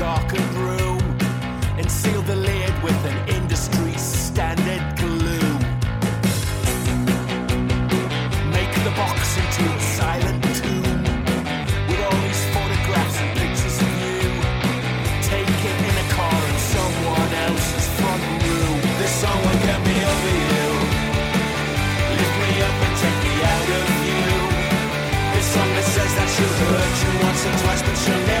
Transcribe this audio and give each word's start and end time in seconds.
Darkened 0.00 0.54
room 0.54 0.98
and 1.76 1.90
seal 1.90 2.22
the 2.22 2.34
lid 2.34 2.72
with 2.82 3.00
an 3.04 3.18
industry 3.28 3.92
standard 3.98 4.80
glue. 4.96 5.52
Make 8.48 8.72
the 8.86 8.94
box 8.96 9.36
into 9.42 9.62
a 9.68 9.80
silent 10.00 10.42
tomb 10.56 11.00
with 11.88 12.00
all 12.06 12.18
these 12.24 12.44
photographs 12.56 13.16
and 13.20 13.30
pictures 13.40 13.76
of 13.86 13.92
you. 14.00 14.24
Take 15.28 15.60
it 15.70 15.78
in 15.88 15.94
a 16.04 16.08
car 16.16 16.40
in 16.48 16.58
someone 16.74 17.32
else's 17.48 17.86
front 18.00 18.24
room. 18.48 18.80
This 19.00 19.12
song 19.20 19.38
will 19.44 19.60
get 19.68 19.80
me 19.84 19.96
over 20.12 20.32
you. 20.48 20.68
Lift 22.16 22.36
me 22.40 22.50
up 22.68 22.76
and 22.86 22.94
take 23.04 23.20
me 23.28 23.34
out 23.52 23.68
of 23.80 23.88
you. 24.08 24.24
This 25.36 25.46
song 25.54 25.70
that 25.76 25.86
says 25.92 26.12
that 26.18 26.28
she'll 26.34 26.56
hurt 26.64 26.94
you 27.04 27.12
once 27.28 27.42
or 27.48 27.54
twice, 27.62 27.82
but 27.84 27.96
she'll 28.00 28.26
never 28.32 28.39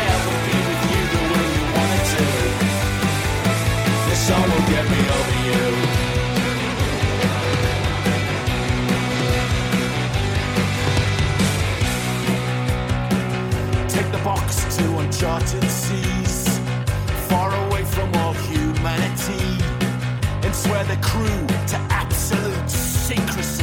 and 18.98 20.54
swear 20.54 20.82
the 20.84 20.96
crew 20.96 21.46
to 21.68 21.76
absolute 21.90 22.68
secrecy. 22.68 23.59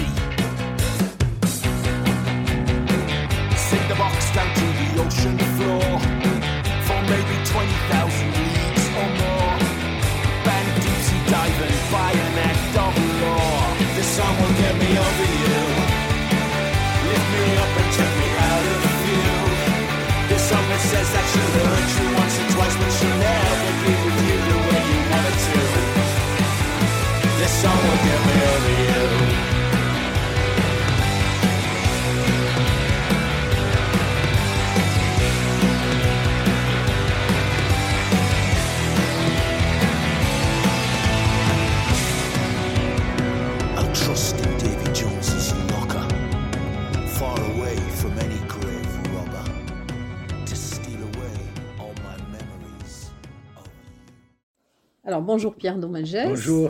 Alors 55.08 55.22
bonjour 55.22 55.56
Pierre 55.56 55.78
Domagès. 55.78 56.28
Bonjour. 56.28 56.70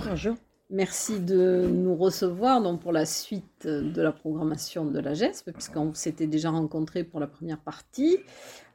Merci 0.70 1.22
de 1.22 1.66
nous 1.72 1.96
recevoir 1.96 2.62
pour 2.80 2.92
la 2.92 3.06
suite 3.06 3.66
de 3.66 4.02
la 4.02 4.12
programmation 4.12 4.84
de 4.84 5.00
la 5.00 5.14
GESP, 5.14 5.52
puisqu'on 5.54 5.94
s'était 5.94 6.28
déjà 6.28 6.50
rencontrés 6.50 7.06
pour 7.06 7.22
la 7.22 7.28
première 7.28 7.60
partie. 7.60 8.18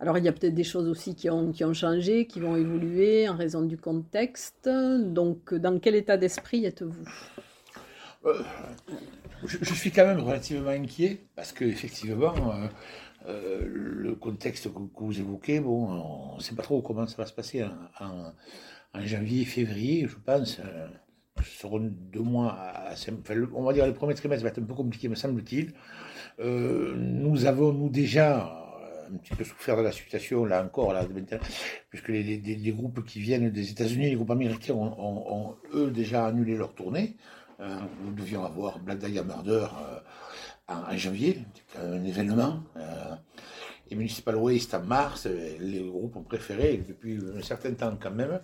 Alors 0.00 0.16
il 0.16 0.24
y 0.24 0.28
a 0.28 0.32
peut-être 0.32 0.54
des 0.54 0.64
choses 0.64 0.88
aussi 0.88 1.14
qui 1.14 1.28
ont, 1.28 1.52
changé, 1.74 2.26
qui 2.26 2.40
vont 2.40 2.56
évoluer 2.56 3.28
en 3.28 3.36
raison 3.36 3.60
du 3.60 3.76
contexte. 3.76 4.70
Donc 4.70 5.52
dans 5.52 5.78
quel 5.78 5.94
état 5.94 6.16
d'esprit 6.16 6.64
êtes-vous? 6.64 7.04
Je, 9.44 9.58
je 9.60 9.74
suis 9.74 9.90
quand 9.90 10.06
même 10.06 10.20
relativement 10.20 10.70
inquiet 10.70 11.26
parce 11.36 11.52
que 11.52 11.64
effectivement, 11.66 12.32
euh, 12.36 12.68
euh, 13.28 13.60
le 13.66 14.14
contexte 14.14 14.72
que, 14.72 14.78
vous 14.96 15.18
évoquez, 15.18 15.60
bon, 15.60 15.88
on 16.32 16.36
ne 16.36 16.40
sait 16.40 16.54
pas 16.54 16.62
trop 16.62 16.80
comment 16.80 17.06
ça 17.06 17.16
va 17.18 17.26
se 17.26 17.34
passer 17.34 17.64
en, 17.64 17.72
en- 18.00 18.32
en 18.94 19.00
janvier, 19.06 19.44
février, 19.44 20.06
je 20.08 20.16
pense. 20.16 20.60
Seront 21.40 21.80
deux 22.12 22.20
mois, 22.20 22.58
assez, 22.86 23.12
on 23.54 23.62
va 23.62 23.72
dire 23.72 23.86
le 23.86 23.94
premier 23.94 24.14
trimestre 24.14 24.44
va 24.44 24.50
être 24.50 24.58
un 24.58 24.64
peu 24.64 24.74
compliqué, 24.74 25.08
me 25.08 25.14
semble-t-il. 25.14 25.72
Euh, 26.40 26.94
nous 26.96 27.46
avons, 27.46 27.72
nous 27.72 27.88
déjà, 27.88 28.38
euh, 28.38 29.14
un 29.14 29.16
petit 29.18 29.34
peu 29.34 29.44
souffert 29.44 29.76
de 29.76 29.82
la 29.82 29.92
situation, 29.92 30.44
là 30.44 30.62
encore, 30.64 30.92
de 30.92 31.38
puisque 31.90 32.08
les, 32.08 32.72
groupes 32.72 33.04
qui 33.04 33.20
viennent 33.20 33.50
des 33.50 33.70
États-Unis, 33.70 34.10
les 34.10 34.14
groupes 34.16 34.30
américains, 34.30 34.74
ont, 34.74 35.54
eux 35.74 35.90
déjà 35.90 36.26
annulé 36.26 36.56
leur 36.56 36.74
tournée. 36.74 37.16
Euh, 37.60 37.76
nous 38.04 38.12
devions 38.12 38.44
avoir 38.44 38.78
Black 38.78 38.98
Dahlia 38.98 39.22
Murder 39.22 39.66
en, 40.68 40.96
janvier, 40.96 41.38
un 41.78 42.04
événement. 42.04 42.62
Et 43.92 43.94
Municipal 43.94 44.36
Waste 44.36 44.74
en 44.74 44.82
mars, 44.82 45.28
les 45.60 45.80
groupes 45.80 46.16
ont 46.16 46.22
préféré, 46.22 46.82
depuis 46.88 47.18
un 47.36 47.42
certain 47.42 47.72
temps 47.74 47.96
quand 48.00 48.10
même, 48.10 48.40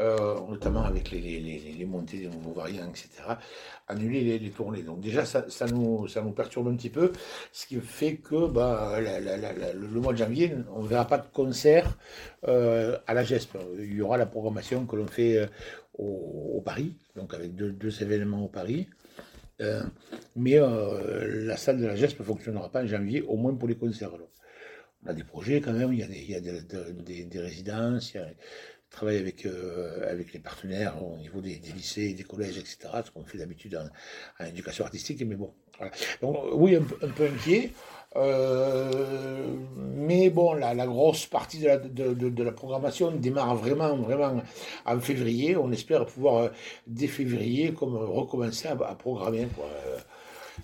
euh, 0.00 0.40
notamment 0.48 0.82
avec 0.82 1.10
les, 1.10 1.86
montées 1.86 2.20
des 2.20 2.28
nouveaux 2.28 2.52
variants, 2.52 2.88
etc., 2.88 3.08
annuler 3.86 4.38
les, 4.38 4.50
tournées. 4.50 4.82
Donc 4.82 5.00
déjà, 5.00 5.26
ça, 5.26 5.44
nous, 5.70 6.08
ça 6.08 6.22
nous 6.22 6.30
perturbe 6.30 6.68
un 6.68 6.76
petit 6.76 6.88
peu, 6.88 7.12
ce 7.52 7.66
qui 7.66 7.78
fait 7.80 8.16
que 8.16 8.46
bah, 8.46 8.98
le, 8.98 10.00
mois 10.00 10.14
de 10.14 10.18
janvier, 10.18 10.54
on 10.74 10.82
ne 10.82 10.88
verra 10.88 11.06
pas 11.06 11.18
de 11.18 11.26
concert 11.30 11.98
euh, 12.46 12.96
à 13.06 13.12
la 13.12 13.24
GESP. 13.24 13.58
Il 13.78 13.94
y 13.94 14.00
aura 14.00 14.16
la 14.16 14.26
programmation 14.26 14.86
que 14.86 14.96
l'on 14.96 15.06
fait 15.06 15.36
euh, 15.36 15.46
au, 15.98 16.62
Paris, 16.64 16.96
donc 17.14 17.34
avec 17.34 17.54
deux, 17.54 18.02
événements 18.02 18.44
au 18.44 18.48
Paris. 18.48 18.88
Mais 20.36 20.58
la 20.60 21.56
salle 21.56 21.80
de 21.80 21.86
la 21.86 21.96
GESP 21.96 22.20
ne 22.20 22.24
fonctionnera 22.24 22.70
pas 22.70 22.84
en 22.84 22.86
janvier, 22.86 23.22
au 23.22 23.36
moins 23.36 23.54
pour 23.54 23.68
les 23.68 23.76
concerts. 23.76 24.12
On 25.04 25.10
a 25.10 25.12
des 25.12 25.24
projets 25.24 25.60
quand 25.60 25.72
même, 25.72 25.92
il 25.92 26.00
y 26.00 26.02
a 26.34 26.40
des, 26.40 27.38
résidences, 27.38 28.14
il 28.14 28.16
y 28.16 28.20
a, 28.20 28.26
on 28.26 28.96
travaille 28.96 29.18
avec, 29.18 29.44
euh, 29.44 30.10
avec 30.10 30.32
les 30.32 30.40
partenaires 30.40 31.02
au 31.02 31.18
niveau 31.18 31.40
des, 31.40 31.60
lycées, 31.74 32.14
des 32.14 32.24
collèges, 32.24 32.58
etc., 32.58 32.88
ce 33.04 33.10
qu'on 33.10 33.24
fait 33.24 33.38
d'habitude 33.38 33.78
en, 34.40 34.44
éducation 34.44 34.84
artistique, 34.84 35.22
mais 35.26 35.36
bon. 35.36 35.52
voilà. 35.76 35.92
Donc 36.22 36.36
oui, 36.54 36.76
un, 36.76 36.82
peu- 36.82 37.26
inquiet. 37.26 37.72
Euh, 38.16 39.46
mais 39.76 40.30
bon, 40.30 40.54
la, 40.54 40.74
grosse 40.86 41.26
partie 41.26 41.60
de 41.60 42.42
la, 42.42 42.52
programmation 42.52 43.10
démarre 43.12 43.54
vraiment, 43.56 43.94
vraiment 43.96 44.42
en 44.86 45.00
février. 45.00 45.56
On 45.56 45.70
espère 45.70 46.06
pouvoir, 46.06 46.36
euh, 46.36 46.48
dès 46.86 47.06
février, 47.06 47.74
comme 47.74 47.94
recommencer 47.96 48.68
à, 48.68 48.76
programmer. 48.94 49.48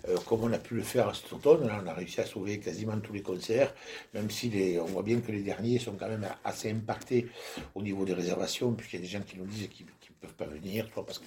Euh, 0.09 0.17
comme 0.27 0.45
on 0.45 0.53
a 0.53 0.59
pu 0.59 0.75
le 0.75 0.83
faire 0.83 1.15
cet 1.15 1.33
automne, 1.33 1.67
là, 1.67 1.81
on 1.83 1.87
a 1.87 1.95
réussi 1.95 2.21
à 2.21 2.27
sauver 2.27 2.59
quasiment 2.59 2.99
tous 2.99 3.13
les 3.13 3.23
concerts, 3.23 3.75
même 4.13 4.31
si 4.31 4.77
on 4.81 4.85
voit 4.87 5.03
bien 5.03 5.21
que 5.21 5.33
les 5.33 5.43
derniers 5.43 5.79
sont 5.79 5.93
quand 5.93 6.09
même 6.09 6.27
assez 6.45 6.71
impactés 6.71 7.27
au 7.75 7.83
niveau 7.83 8.05
des 8.05 8.15
réservations, 8.15 8.73
puisqu'il 8.73 8.97
y 8.97 8.99
a 9.01 9.03
des 9.03 9.11
gens 9.11 9.21
qui 9.21 9.39
nous 9.39 9.47
disent 9.47 9.69
qu'ils 9.69 9.87
ne 9.87 9.91
peuvent 10.21 10.35
pas 10.35 10.47
venir, 10.47 10.87
soit 10.93 11.05
parce 11.05 11.21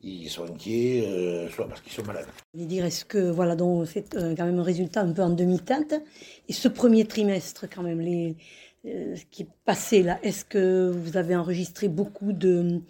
qu'ils 0.00 0.30
sont 0.30 0.44
inquiets, 0.44 1.04
euh, 1.06 1.48
soit 1.50 1.68
parce 1.68 1.80
qu'ils 1.80 1.92
sont 1.92 2.04
malades. 2.04 2.26
Je 2.54 2.64
dire, 2.64 2.86
que, 3.08 3.30
voilà, 3.30 3.56
c'est 3.86 4.14
euh, 4.14 4.34
quand 4.36 4.44
même 4.44 4.58
un 4.58 4.62
résultat 4.62 5.02
un 5.02 5.12
peu 5.12 5.22
en 5.22 5.30
demi-teinte. 5.30 5.94
Et 6.48 6.52
ce 6.52 6.68
premier 6.68 7.04
trimestre, 7.06 7.66
quand 7.72 7.82
même, 7.82 8.00
euh, 8.00 9.16
qui 9.30 9.42
est 9.42 9.48
passé 9.64 10.02
là, 10.02 10.18
est-ce 10.22 10.44
que 10.44 10.90
vous 10.90 11.16
avez 11.16 11.34
enregistré 11.34 11.88
beaucoup 11.88 12.32
de, 12.32 12.80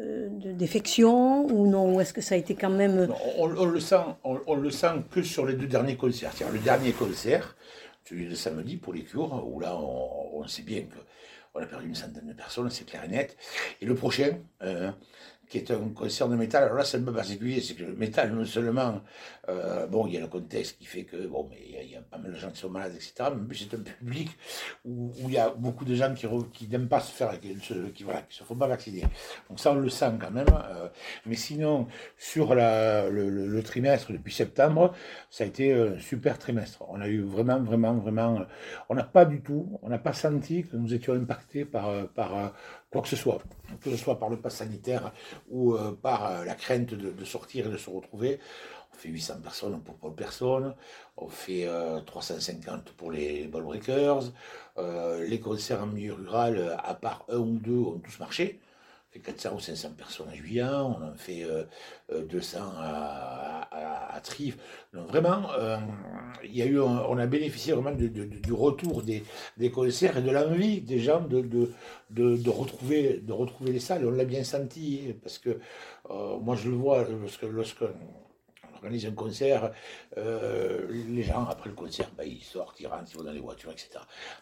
euh, 0.00 0.28
de 0.30 0.52
défections 0.52 1.46
ou 1.46 1.66
non 1.66 1.94
Ou 1.94 2.00
est-ce 2.00 2.12
que 2.12 2.20
ça 2.20 2.34
a 2.34 2.38
été 2.38 2.54
quand 2.54 2.70
même. 2.70 3.12
On, 3.38 3.46
le 3.46 3.80
sent, 3.80 4.96
que 5.10 5.22
sur 5.22 5.46
les 5.46 5.54
deux 5.54 5.66
derniers 5.66 5.96
concerts. 5.96 6.32
Le 6.52 6.58
dernier 6.58 6.92
concert, 6.92 7.56
celui 8.04 8.26
de 8.28 8.34
samedi 8.34 8.76
pour 8.76 8.92
les 8.92 9.02
cures, 9.02 9.46
où 9.46 9.60
là 9.60 9.76
on, 9.76 10.40
on 10.40 10.46
sait 10.48 10.62
bien 10.62 10.82
que 10.82 10.98
on 11.54 11.60
a 11.60 11.66
perdu 11.66 11.88
une 11.88 11.94
centaine 11.94 12.26
de 12.26 12.32
personnes, 12.32 12.70
c'est 12.70 12.84
clair 12.84 13.04
et 13.04 13.08
net. 13.08 13.36
Et 13.80 13.86
le 13.86 13.94
prochain, 13.94 14.38
euh, 14.62 14.90
qui 15.52 15.58
est 15.58 15.70
un 15.70 15.90
concert 15.90 16.28
de 16.30 16.36
métal. 16.36 16.64
Alors 16.64 16.76
là, 16.78 16.84
c'est 16.84 16.96
un 16.96 17.02
peu 17.02 17.12
particulier, 17.12 17.60
c'est 17.60 17.74
que 17.74 17.84
le 17.84 17.92
métal, 17.94 18.32
non 18.32 18.42
seulement, 18.46 19.02
euh, 19.50 19.86
bon, 19.86 20.06
il 20.06 20.14
y 20.14 20.16
a 20.16 20.20
le 20.20 20.26
contexte 20.26 20.78
qui 20.78 20.86
fait 20.86 21.04
que, 21.04 21.26
bon, 21.26 21.46
mais 21.50 21.58
il 21.62 21.90
y, 21.90 21.94
a- 21.94 22.00
pas 22.00 22.16
mal 22.16 22.32
de 22.32 22.38
gens 22.38 22.50
qui 22.50 22.58
sont 22.58 22.70
malades, 22.70 22.94
etc. 22.94 23.28
Mais 23.34 23.42
en 23.42 23.44
plus, 23.44 23.68
c'est 23.70 23.76
un 23.76 23.82
public 23.82 24.30
où, 24.86 25.12
il 25.18 25.30
y 25.30 25.36
a 25.36 25.50
beaucoup 25.50 25.84
de 25.84 25.94
gens 25.94 26.14
qui, 26.14 26.26
qui 26.54 26.68
n'aiment 26.68 26.88
pas 26.88 27.00
se 27.00 27.12
faire, 27.12 27.38
qui, 27.38 28.02
voilà, 28.02 28.22
qui 28.22 28.38
se 28.38 28.44
font 28.44 28.54
pas 28.54 28.66
vacciner. 28.66 29.02
Donc 29.50 29.60
ça, 29.60 29.72
on 29.72 29.74
le 29.74 29.90
sent 29.90 30.12
quand 30.18 30.30
même. 30.30 30.46
euh, 30.48 30.88
mais 31.26 31.36
sinon, 31.36 31.86
sur 32.16 32.54
le, 32.54 33.60
trimestre 33.62 34.10
depuis 34.12 34.32
septembre, 34.32 34.94
ça 35.28 35.44
a 35.44 35.46
été 35.46 35.74
un 35.74 35.98
super 35.98 36.38
trimestre. 36.38 36.82
On 36.88 37.00
a 37.02 37.08
eu 37.08 37.20
vraiment, 37.20 37.60
vraiment, 37.60 37.92
vraiment, 37.94 38.40
on 38.88 38.94
n'a 38.94 39.04
pas 39.04 39.26
du 39.26 39.42
tout, 39.42 39.78
on 39.82 39.90
n'a 39.90 39.98
pas 39.98 40.14
senti 40.14 40.64
que 40.64 40.76
nous 40.76 40.94
étions 40.94 41.12
impactés 41.12 41.66
par, 41.66 41.90
quoi 42.92 43.00
que 43.02 43.08
ce 43.08 43.16
soit, 43.16 43.38
que 43.80 43.90
ce 43.90 43.96
soit 43.96 44.18
par 44.18 44.28
le 44.28 44.36
pass 44.36 44.56
sanitaire 44.56 45.12
ou 45.50 45.74
euh, 45.74 45.92
par 45.92 46.30
euh, 46.30 46.44
la 46.44 46.54
crainte 46.54 46.94
de, 46.94 47.24
sortir 47.24 47.66
et 47.66 47.70
de 47.70 47.78
se 47.78 47.90
retrouver. 47.90 48.38
On 48.92 48.96
fait 48.96 49.08
800 49.08 49.40
personnes 49.42 49.80
pour 49.82 49.96
Paul 49.96 50.14
Personne, 50.14 50.74
on 51.16 51.28
fait 51.28 51.66
euh, 51.66 52.00
350 52.00 52.92
pour 52.92 53.10
les 53.10 53.48
Ball 53.48 53.62
Breakers. 53.62 54.32
Euh, 54.78 55.26
les 55.26 55.40
concerts 55.40 55.82
en 55.82 55.86
milieu 55.86 56.12
rural, 56.12 56.58
euh, 56.58 56.76
à 56.78 56.94
part 56.94 57.24
un 57.28 57.38
ou 57.38 57.58
deux, 57.58 57.78
ont 57.78 57.98
tous 57.98 58.18
marché. 58.20 58.60
On 59.08 59.12
fait 59.12 59.20
400 59.20 59.54
ou 59.54 59.60
500 59.60 59.90
personnes 59.96 60.28
à 60.30 60.34
Juillan, 60.34 60.98
on 60.98 61.12
en 61.12 61.14
fait 61.14 61.44
euh, 61.44 61.64
euh, 62.12 62.24
200 62.26 62.60
à, 62.78 63.41
Donc 64.92 65.08
vraiment, 65.08 65.50
euh, 65.58 65.76
il 66.44 66.56
y 66.56 66.62
a 66.62 66.66
eu, 66.66 66.78
on 66.80 67.16
a 67.18 67.26
bénéficié 67.26 67.72
vraiment 67.72 67.92
de- 68.08 68.08
du 68.08 68.52
retour 68.52 69.02
des, 69.02 69.22
des 69.56 69.70
concerts 69.70 70.18
et 70.18 70.22
de 70.22 70.30
l'envie 70.30 70.80
des 70.80 70.98
gens 70.98 71.20
de, 71.20 71.40
de, 71.40 72.50
retrouver, 72.50 73.18
de 73.22 73.32
retrouver 73.32 73.72
les 73.72 73.80
salles. 73.80 74.06
On 74.06 74.10
l'a 74.10 74.24
bien 74.24 74.44
senti, 74.44 75.14
parce 75.22 75.38
que 75.38 75.58
euh, 76.10 76.38
moi 76.38 76.56
je 76.56 76.68
le 76.68 76.76
vois, 76.76 77.06
lorsque, 77.08 77.42
lorsque 77.42 77.82
on 77.82 78.21
organise 78.82 79.06
un 79.06 79.12
concert, 79.12 79.72
euh, 80.18 80.88
les 80.90 81.22
gens, 81.22 81.46
après 81.46 81.70
le 81.70 81.76
concert, 81.76 82.10
ben, 82.16 82.24
ils 82.24 82.42
sortent, 82.42 82.80
ils 82.80 82.88
rentrent, 82.88 83.10
ils 83.12 83.16
vont 83.16 83.22
dans 83.22 83.32
les 83.32 83.40
voitures, 83.40 83.70
etc. 83.70 83.90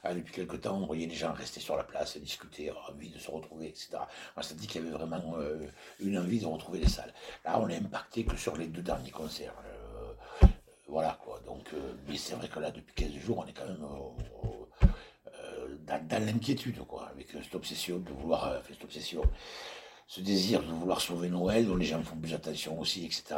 Ah, 0.03 0.15
depuis 0.15 0.33
quelque 0.33 0.57
temps, 0.57 0.79
on 0.79 0.87
voyait 0.87 1.07
les 1.07 1.15
gens 1.15 1.33
rester 1.35 1.61
sur 1.61 1.77
la 1.77 1.85
place, 1.85 2.17
discuter, 2.17 2.73
envie 2.89 3.11
de 3.11 3.19
se 3.19 3.31
retrouver, 3.31 3.69
etc. 3.69 3.99
On 4.37 4.43
s'est 4.43 4.55
dit 4.55 4.67
qu'il 4.67 4.83
y 4.83 4.85
avait 4.87 4.97
vraiment 4.97 5.35
euh, 5.37 5.67
une 6.01 6.19
envie 6.19 6.41
de 6.41 6.47
retrouver 6.47 6.79
les 6.79 6.89
salles. 6.89 7.13
Là, 7.45 7.61
on 7.61 7.69
est 7.69 7.77
impacté 7.77 8.25
que 8.25 8.37
sur 8.37 8.57
les 8.57 8.67
deux 8.67 8.83
derniers 8.83 9.11
concerts. 9.11 9.55
Euh, 9.67 10.47
voilà, 10.89 11.19
quoi. 11.23 11.41
Donc, 11.47 11.71
mais 12.09 12.17
c'est 12.17 12.35
vrai 12.35 12.49
que 12.49 12.59
là, 12.59 12.71
depuis 12.71 12.95
15 12.95 13.13
jours, 13.23 13.45
on 13.45 13.47
est 13.47 13.53
quand 13.53 13.67
même 13.67 13.87
dans, 15.87 16.25
l'inquiétude, 16.25 16.79
quoi, 16.87 17.09
avec 17.09 17.29
cette 17.31 17.55
obsession 17.55 17.99
de 17.99 18.11
vouloir, 18.11 18.61
cette 18.67 18.83
obsession, 18.83 19.23
ce 20.09 20.21
désir 20.21 20.63
de 20.63 20.73
vouloir 20.73 21.01
sauver 21.01 21.29
Noël, 21.29 21.67
dont 21.67 21.77
les 21.77 21.85
gens 21.85 22.03
font 22.03 22.17
plus 22.17 22.35
attention 22.35 22.81
aussi, 22.81 23.05
etc. 23.05 23.37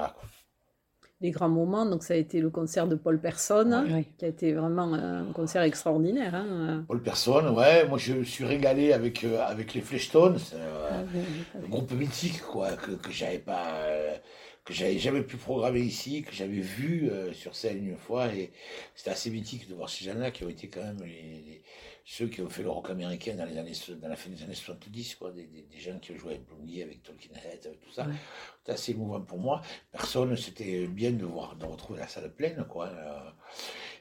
Les 1.22 1.30
grands 1.30 1.48
moments, 1.48 1.86
donc 1.86 2.02
ça 2.02 2.14
a 2.14 2.16
été 2.16 2.40
le 2.40 2.50
concert 2.50 2.88
de 2.88 2.96
Paul 2.96 3.20
Personne, 3.20 3.70
qui 4.18 4.24
a 4.24 4.28
été 4.28 4.52
vraiment 4.52 4.92
un 4.92 5.24
concert 5.32 5.62
extraordinaire. 5.62 6.34
hein. 6.34 6.84
Paul 6.88 7.00
Personne, 7.00 7.48
ouais, 7.56 7.86
moi 7.88 7.96
je 7.96 8.12
me 8.14 8.24
suis 8.24 8.44
régalé 8.44 8.92
avec, 8.92 9.22
euh, 9.24 9.40
avec 9.40 9.72
les 9.74 9.80
Fleshtones, 9.82 10.38
euh, 10.54 10.88
Ah, 10.90 11.02
oui, 11.14 11.20
oui, 11.54 11.60
un 11.64 11.68
groupe 11.68 11.92
mythique 11.92 12.42
quoi, 12.42 12.72
que, 12.72 12.90
que 12.92 13.12
j'avais 13.12 13.38
pas, 13.38 13.66
euh, 13.84 14.16
que 14.64 14.74
j'avais 14.74 14.98
jamais 14.98 15.22
pu 15.22 15.36
programmer 15.36 15.80
ici, 15.80 16.22
que 16.22 16.32
j'avais 16.34 16.60
vu 16.60 17.08
euh, 17.10 17.32
sur 17.32 17.54
scène 17.54 17.86
une 17.86 17.96
fois, 17.96 18.26
et 18.34 18.50
c'était 18.96 19.10
assez 19.10 19.30
mythique 19.30 19.68
de 19.68 19.74
voir 19.74 19.88
ces 19.88 20.04
gens-là 20.04 20.32
qui 20.32 20.42
ont 20.44 20.48
été 20.48 20.68
quand 20.68 20.82
même 20.82 21.00
les, 21.04 21.06
les- 21.46 21.62
ceux 22.04 22.26
qui 22.28 22.40
ont 22.42 22.48
fait 22.48 22.62
le 22.62 22.70
rock 22.70 22.90
américain 22.90 23.34
dans 23.34 23.44
les 23.44 23.56
années, 23.58 23.72
dans 24.00 24.08
la 24.08 24.16
fin 24.16 24.30
des 24.30 24.42
années 24.42 24.54
70, 24.54 25.14
quoi, 25.16 25.30
des, 25.32 25.44
des, 25.46 25.62
des 25.62 25.78
gens 25.80 25.98
qui 25.98 26.12
ont 26.12 26.16
joué 26.16 26.34
avec 26.34 26.46
Blondie, 26.46 26.82
avec 26.82 27.02
Tolkien 27.02 27.30
Head, 27.36 27.66
avec 27.66 27.80
tout 27.80 27.92
ça. 27.92 28.06
Ouais. 28.06 28.12
C'était 28.58 28.72
assez 28.72 28.92
émouvant 28.92 29.20
pour 29.20 29.38
moi. 29.38 29.62
Personne, 29.92 30.36
c'était 30.36 30.86
bien 30.86 31.12
de 31.12 31.24
voir, 31.24 31.56
de 31.56 31.64
retrouver 31.64 32.00
la 32.00 32.08
salle 32.08 32.32
pleine, 32.34 32.64
quoi. 32.68 32.86
euh, 32.88 33.30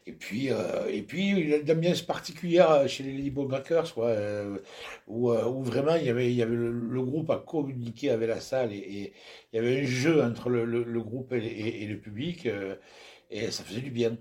et 0.07 0.13
puis, 0.13 0.49
euh, 0.51 0.87
et 0.89 1.03
puis 1.03 1.29
il 1.29 1.49
y 1.49 1.53
a 1.53 1.57
une 1.57 1.71
ambiance 1.71 2.01
particulière 2.01 2.87
chez 2.89 3.03
les 3.03 3.13
Lady 3.13 3.29
Breakers, 3.29 3.93
quoi, 3.93 4.07
euh, 4.07 4.57
où, 5.07 5.31
euh, 5.31 5.45
où 5.45 5.63
vraiment 5.63 5.95
il 5.95 6.05
y 6.05 6.09
avait, 6.09 6.31
il 6.31 6.35
y 6.35 6.41
avait 6.41 6.55
le, 6.55 6.71
le 6.71 7.01
groupe 7.03 7.29
à 7.29 7.37
communiquer 7.37 8.09
avec 8.09 8.27
la 8.29 8.39
salle 8.41 8.73
et, 8.73 8.77
et 8.77 9.13
il 9.53 9.55
y 9.57 9.59
avait 9.59 9.81
un 9.81 9.85
jeu 9.85 10.23
entre 10.23 10.49
le, 10.49 10.65
le- 10.65 10.83
le 10.83 11.01
groupe 11.01 11.33
et, 11.33 11.37
et- 11.45 11.83
et 11.83 11.87
le 11.87 11.99
public 11.99 12.45
euh, 12.47 12.75
et 13.29 13.51
ça 13.51 13.63
faisait 13.63 13.81
du 13.81 13.91
bien. 13.91 14.17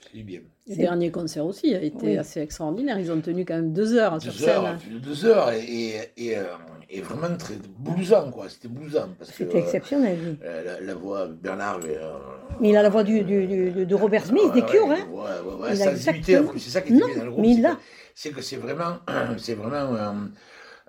Ça 0.00 0.08
faisait 0.10 0.18
du 0.18 0.24
bien. 0.24 0.40
Le 0.70 0.76
dernier 0.76 1.10
concert 1.10 1.44
aussi 1.44 1.74
a 1.74 1.82
été 1.82 2.06
Oui. 2.06 2.16
assez 2.18 2.40
extraordinaire. 2.40 2.98
Ils 2.98 3.10
ont 3.10 3.20
tenu 3.20 3.44
quand 3.44 3.54
même 3.56 3.72
deux 3.72 3.94
heures 3.94 4.20
sur 4.22 4.32
Deux 4.32 4.38
scène. 4.38 4.48
heures, 4.64 4.76
de 4.92 4.98
deux 4.98 5.26
heures 5.26 5.50
et, 5.52 5.58
et, 5.64 5.94
et, 6.28 6.38
euh, 6.38 6.44
et 6.88 7.00
vraiment 7.00 7.36
très 7.36 7.54
bloussant, 7.78 8.30
quoi. 8.30 8.48
C'était 8.48 8.68
bloussant 8.68 9.08
parce 9.18 9.30
que 9.32 9.36
C'était 9.38 9.58
euh, 9.58 9.60
exceptionnel. 9.62 10.18
oui. 10.24 10.38
euh, 10.44 10.64
la, 10.64 10.80
la 10.80 10.94
voix 10.94 11.26
de 11.26 11.32
Bernard. 11.34 11.80
euh, 11.84 12.12
Mais 12.60 12.68
il 12.70 12.76
a 12.76 12.82
la 12.84 12.88
voix 12.88 13.02
du, 13.02 13.22
du- 13.22 13.46
du- 13.46 13.84
de 13.86 13.94
Robert 13.96 14.24
Smith, 14.24 14.52
des 14.54 14.60
Ouais, 14.62 14.66
Cures, 14.68 14.90
hein 14.90 15.06
Ouais, 15.10 15.20
ouais, 15.20 15.62
ouais, 15.62 15.70
exactement- 15.70 16.52
c'est 16.56 16.70
ça 16.70 16.80
qui 16.82 16.92
était 16.92 17.00
Non, 17.00 17.06
bien 17.08 17.16
dans 17.18 17.24
le 17.24 17.30
groupe. 17.32 17.42
mais 17.42 17.50
il 17.50 17.56
c'est 17.56 17.62
que- 17.62 17.76
C'est 18.14 18.30
que 18.30 18.40
c'est 18.42 18.56
vraiment, 18.56 18.98
c'est 19.38 19.54
vraiment, 19.54 19.94
euh, 19.94 20.12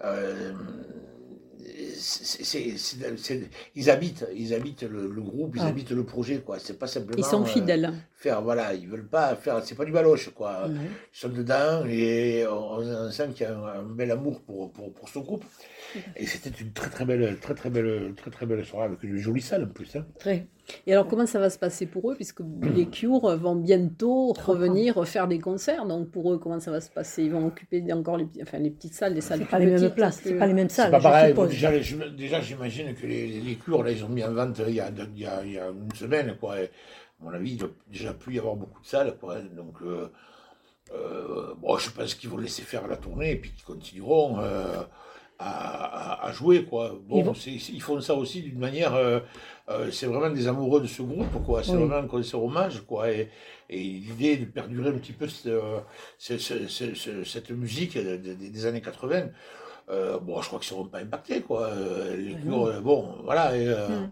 euh, 0.06 0.52
c'est- 1.98 2.44
c'est- 2.44 2.78
c'est- 3.18 3.50
ils 3.76 3.90
habitent, 3.90 4.26
ils 4.36 4.54
habitent 4.54 4.84
le, 4.84 5.08
le 5.08 5.22
groupe, 5.22 5.56
ils 5.56 5.62
Ah. 5.62 5.68
habitent 5.68 5.92
le 5.92 6.04
projet, 6.04 6.40
quoi. 6.40 6.58
C'est 6.60 6.78
pas 6.80 6.88
simplement. 6.88 7.18
Ils 7.18 7.26
sont 7.26 7.44
euh, 7.44 7.46
fidèles. 7.46 7.92
faire, 8.16 8.42
voilà, 8.42 8.74
ils 8.74 8.88
veulent 8.88 9.08
pas 9.08 9.36
faire, 9.36 9.62
c'est 9.64 9.76
pas 9.76 9.86
du 9.86 9.92
baloche, 9.92 10.30
quoi. 10.30 10.68
Ouais. 10.68 10.74
Ils 11.14 11.18
sont 11.18 11.30
dedans 11.30 11.84
et 11.88 12.46
on, 12.48 12.78
on 12.78 13.12
sent 13.12 13.30
qu'il 13.36 13.46
y 13.46 13.50
a 13.50 13.58
un, 13.58 13.80
un 13.80 13.84
bel 13.84 14.12
amour 14.12 14.42
pour, 14.42 14.72
pour, 14.72 14.94
pour 14.94 15.10
ce 15.10 15.20
groupe. 15.20 15.44
Et 16.16 16.26
c'était 16.26 16.52
une 16.62 16.72
très 16.72 16.90
très 16.90 17.04
belle, 17.06 17.38
très 17.42 17.54
très 17.54 17.70
belle, 17.70 18.14
très 18.16 18.32
très 18.32 18.46
belle 18.46 18.66
soirée 18.66 18.86
avec 18.86 19.04
une 19.04 19.18
jolie 19.18 19.42
salle 19.42 19.64
en 19.66 19.68
plus. 19.68 19.96
Hein. 19.96 20.06
Très. 20.20 20.48
Et 20.88 20.94
alors, 20.94 21.08
comment 21.08 21.26
ça 21.26 21.40
va 21.40 21.50
se 21.50 21.58
passer 21.60 21.86
pour 21.86 22.12
eux 22.12 22.16
Puisque 22.16 22.42
les 22.76 22.86
Cures 22.88 23.36
vont 23.38 23.56
bientôt 23.56 24.34
revenir 24.34 24.96
refaire 24.96 25.28
des 25.28 25.40
concerts. 25.40 25.86
Donc, 25.86 26.10
pour 26.12 26.32
eux, 26.34 26.38
comment 26.38 26.60
ça 26.60 26.72
va 26.72 26.82
se 26.82 26.90
passer? 26.90 27.24
Ils 27.24 27.32
vont 27.32 27.48
occuper 27.48 27.84
encore 27.94 28.18
les, 28.18 28.28
enfin, 28.42 28.58
les 28.60 28.70
petites 28.72 28.94
salles, 28.94 29.14
les 29.14 29.22
salles 29.22 29.40
plus 29.40 29.48
pas 29.50 29.60
les 29.60 29.66
mêmes 29.68 29.76
petites, 29.76 29.96
places, 29.96 30.22
que- 30.22 30.30
c'est 30.30 30.38
pas 30.38 30.48
les 30.48 30.54
mêmes 30.54 30.70
salles, 30.70 30.92
pas 30.92 30.98
je 31.00 31.04
pareil. 31.04 31.34
Déjà, 31.48 31.72
les- 31.72 32.12
déjà, 32.12 32.42
j'imagine 32.42 32.94
que 32.96 33.06
les, 33.08 33.28
les 33.40 33.56
cures, 33.56 33.84
là, 33.84 33.92
ils 33.92 34.04
ont 34.04 34.10
mis 34.10 34.24
en 34.24 34.34
vente 34.34 34.62
il 34.68 34.76
y 34.76 34.80
a, 34.80 34.90
il 34.90 35.20
y 35.20 35.26
a, 35.26 35.44
il 35.46 35.52
y 35.54 35.58
a 35.60 35.68
une 35.70 35.94
semaine, 35.96 36.36
quoi. 36.40 36.60
Et, 36.62 36.66
à 36.66 37.24
mon 37.24 37.30
avis, 37.32 37.52
il 37.52 37.58
doit 37.58 37.70
déjà 37.88 38.14
plus 38.14 38.36
y 38.36 38.40
avoir 38.40 38.56
beaucoup 38.56 38.82
de 38.82 38.88
salles, 38.88 39.16
quoi. 39.20 39.40
Donc, 39.42 39.76
euh, 39.84 40.10
euh, 40.94 41.54
bon, 41.62 41.78
je 41.78 41.90
pense 41.92 42.16
qu'ils 42.16 42.30
vont 42.30 42.38
laisser 42.38 42.64
faire 42.64 42.88
la 42.88 42.98
tournée 42.98 43.32
et 43.32 43.36
puis 43.36 43.52
qu'ils 43.52 43.64
continueront 43.64 44.40
euh, 44.40 44.82
à, 45.44 46.32
jouer, 46.32 46.66
quoi. 46.66 46.92
Ils 46.94 47.08
Bon, 47.08 47.24
vont- 47.24 47.34
ils 47.34 47.82
font 47.82 48.00
ça 48.02 48.14
aussi 48.16 48.42
d'une 48.42 48.60
manière. 48.60 48.94
euh, 48.96 49.20
euh, 49.70 49.90
c'est 49.92 50.06
vraiment 50.06 50.30
des 50.30 50.48
amoureux 50.48 50.82
de 50.82 50.88
ce 50.88 51.02
groupe, 51.02 51.44
quoi. 51.46 51.64
C'est 51.64 51.72
Oui. 51.72 51.78
vraiment 51.78 51.96
un 51.98 52.08
concert 52.08 52.44
hommage, 52.44 52.82
quoi. 52.88 53.12
Et, 53.12 53.30
et 53.70 53.78
l'idée 53.80 54.38
de 54.38 54.46
perdurer 54.46 54.90
un 54.90 54.94
petit 54.98 55.14
peu 55.14 55.28
ce- 55.28 55.60
ce- 56.18 56.38
ce- 56.38 56.68
ce- 56.68 56.94
ce- 56.94 57.24
cette 57.24 57.52
musique 57.52 57.98
de- 57.98 58.18
de- 58.18 58.34
des 58.34 58.66
années 58.66 58.82
80. 58.82 59.30
Euh, 59.90 60.20
bon, 60.20 60.42
je 60.42 60.48
crois 60.48 60.60
qu'ils 60.60 60.74
ne 60.76 60.80
seront 60.82 60.88
pas 60.90 61.00
impactés, 61.00 61.42
quoi. 61.42 61.68
Euh, 61.68 62.16
les 62.16 62.36
cures, 62.36 62.66
euh, 62.68 62.80
bon, 62.82 63.16
voilà. 63.24 63.56
Et, 63.58 63.68
euh, 63.68 63.88
Mm. 63.90 64.12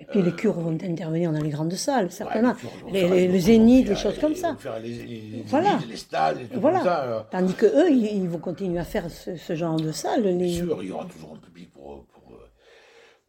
Et 0.00 0.04
puis 0.10 0.22
les 0.22 0.32
Cures 0.32 0.54
vont 0.58 0.76
intervenir 0.82 1.32
dans 1.32 1.40
les 1.42 1.50
grandes 1.50 1.74
salles, 1.74 2.10
certainement. 2.10 2.54
ouais, 2.86 2.92
les 2.92 3.02
Les- 3.02 3.08
les- 3.08 3.28
le 3.28 3.38
Zénith, 3.38 3.88
des 3.88 3.96
choses 3.96 4.14
les- 4.14 4.20
comme 4.20 4.34
ça. 4.34 4.56
les, 4.82 4.88
les, 4.88 5.04
les 5.04 5.42
Voilà. 5.46 5.78
les 5.88 5.96
stades, 5.96 6.40
et 6.40 6.44
tout 6.46 6.60
Voilà. 6.60 6.78
comme 6.78 6.86
ça. 6.86 7.04
euh. 7.04 7.20
Tandis 7.30 7.54
que 7.54 7.66
eux, 7.66 7.90
ils, 7.90 8.22
ils 8.22 8.28
vont 8.28 8.38
continuer 8.38 8.78
à 8.78 8.84
faire 8.84 9.10
ce, 9.10 9.36
ce 9.36 9.54
genre 9.54 9.76
de 9.76 9.92
salles. 9.92 10.22
Bien 10.22 10.32
Les... 10.32 10.54
sûr, 10.54 10.78
il 10.82 10.88
y 10.88 10.92
aura 10.92 11.04
toujours 11.06 11.32
un 11.34 11.38
public 11.38 11.70
pour. 11.72 12.04
pour, 12.06 12.32
euh, 12.32 12.46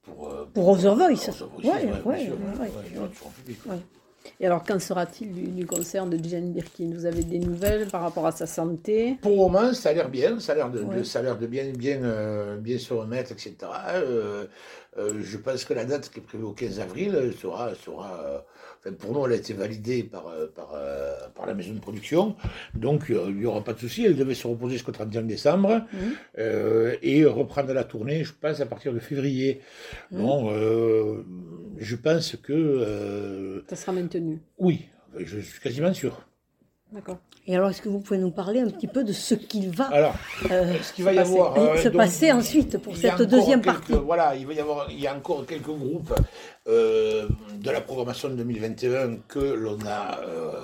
pour, 0.04 0.28
euh, 0.30 0.50
Pour 0.54 0.70
Other 0.70 0.96
Voice. 0.96 1.30
Un 1.30 3.32
public. 3.42 3.60
Ouais. 3.66 3.76
Et 4.42 4.46
alors, 4.46 4.64
quand 4.66 4.80
sera-t-il 4.80 5.34
du, 5.34 5.48
du 5.48 5.66
concert 5.66 6.06
de 6.06 6.18
Jane 6.24 6.52
Birkin? 6.52 6.92
Vous 6.94 7.06
avez 7.06 7.24
des 7.24 7.40
nouvelles 7.40 7.88
par 7.88 8.02
rapport 8.02 8.26
à 8.26 8.32
sa 8.32 8.46
santé? 8.46 9.18
Pour 9.22 9.32
le 9.32 9.38
moment, 9.38 9.74
ça 9.74 9.90
a 9.90 9.94
l'air 9.94 10.10
bien, 10.10 10.40
ça 10.40 10.52
a 10.52 10.56
l'air 10.56 10.70
de, 10.70 10.80
de- 10.80 10.84
Ouais. 10.84 11.04
ça 11.04 11.20
a 11.20 11.22
l'air 11.24 11.38
de 11.38 11.48
bien, 11.48 11.72
bien, 11.76 12.04
euh, 12.04 12.58
bien 12.58 12.78
se 12.78 12.94
remettre, 12.94 13.32
etc. 13.32 13.56
Euh, 13.96 14.46
euh, 14.98 15.22
je 15.22 15.38
pense 15.38 15.66
que 15.66 15.74
la 15.74 15.86
date 15.86 16.10
qui 16.10 16.20
est 16.20 16.24
prévue 16.24 16.44
au 16.46 16.52
15 16.54 16.80
avril 16.80 17.14
euh, 17.16 17.32
sera, 17.32 17.74
sera 17.76 18.20
euh, 18.26 18.40
enfin, 18.80 18.94
pour 18.96 19.14
nous, 19.14 19.26
elle 19.26 19.34
a 19.34 19.36
été 19.36 19.54
validée 19.54 20.04
par, 20.04 20.26
par, 20.56 20.74
par 21.36 21.46
la 21.46 21.54
maison 21.54 21.74
de 21.74 21.80
production, 21.80 22.36
donc 22.74 23.06
il 23.10 23.36
n'y 23.36 23.46
aura 23.46 23.64
pas 23.64 23.74
de 23.74 23.80
souci. 23.80 24.06
Elle 24.06 24.16
devait 24.16 24.34
se 24.36 24.48
reposer 24.48 24.74
jusqu'au 24.74 24.92
31 24.92 25.24
décembre 25.24 25.86
Mhm. 25.94 26.00
euh, 26.40 26.96
et 27.02 27.26
reprendre 27.26 27.72
la 27.74 27.84
tournée, 27.84 28.24
je 28.24 28.34
pense, 28.34 28.60
à 28.62 28.66
partir 28.66 28.94
de 28.94 29.00
février. 29.00 29.62
Bon, 30.12 30.52
euh, 30.52 31.24
je 31.78 31.96
pense 31.96 32.36
que 32.38 33.64
Ça 33.70 33.76
sera 33.76 33.92
maintenu. 33.94 34.40
oui, 34.58 34.88
je 35.18 35.40
suis 35.40 35.60
quasiment 35.60 35.94
sûr. 35.94 36.26
D'accord. 36.92 37.18
Et 37.46 37.56
alors, 37.56 37.70
est-ce 37.70 37.82
que 37.82 37.90
vous 37.90 38.00
pouvez 38.00 38.18
nous 38.20 38.32
parler 38.32 38.62
un 38.62 38.70
petit 38.70 38.88
peu 38.88 39.04
de 39.04 39.14
ce 39.14 39.36
qu'il 39.36 39.70
va 39.70 39.86
Alors, 39.86 40.16
euh, 40.52 40.74
ce 40.82 40.92
qu'il 40.94 41.04
va 41.06 41.14
y 41.14 41.18
passer- 41.18 41.32
avoir 41.32 41.58
euh, 41.58 41.78
se 41.78 41.88
donc, 41.90 41.98
passer 41.98 42.32
ensuite 42.32 42.78
pour 42.80 42.96
cette 42.98 43.22
deuxième 43.22 43.62
quelques- 43.62 43.76
partie 43.78 43.94
Voilà, 43.94 44.36
il 44.36 44.48
va 44.48 44.54
y 44.54 44.60
avoir, 44.60 44.90
il 44.92 45.00
y 45.00 45.06
a 45.08 45.16
encore 45.16 45.46
quelques 45.46 45.66
groupes 45.68 46.14
euh, 46.68 47.28
de 47.62 47.70
la 47.72 47.82
programmation 47.82 48.30
de 48.30 48.36
2021 48.36 49.18
que 49.28 49.40
l'on 49.40 49.78
a 49.86 50.20
euh, 50.22 50.62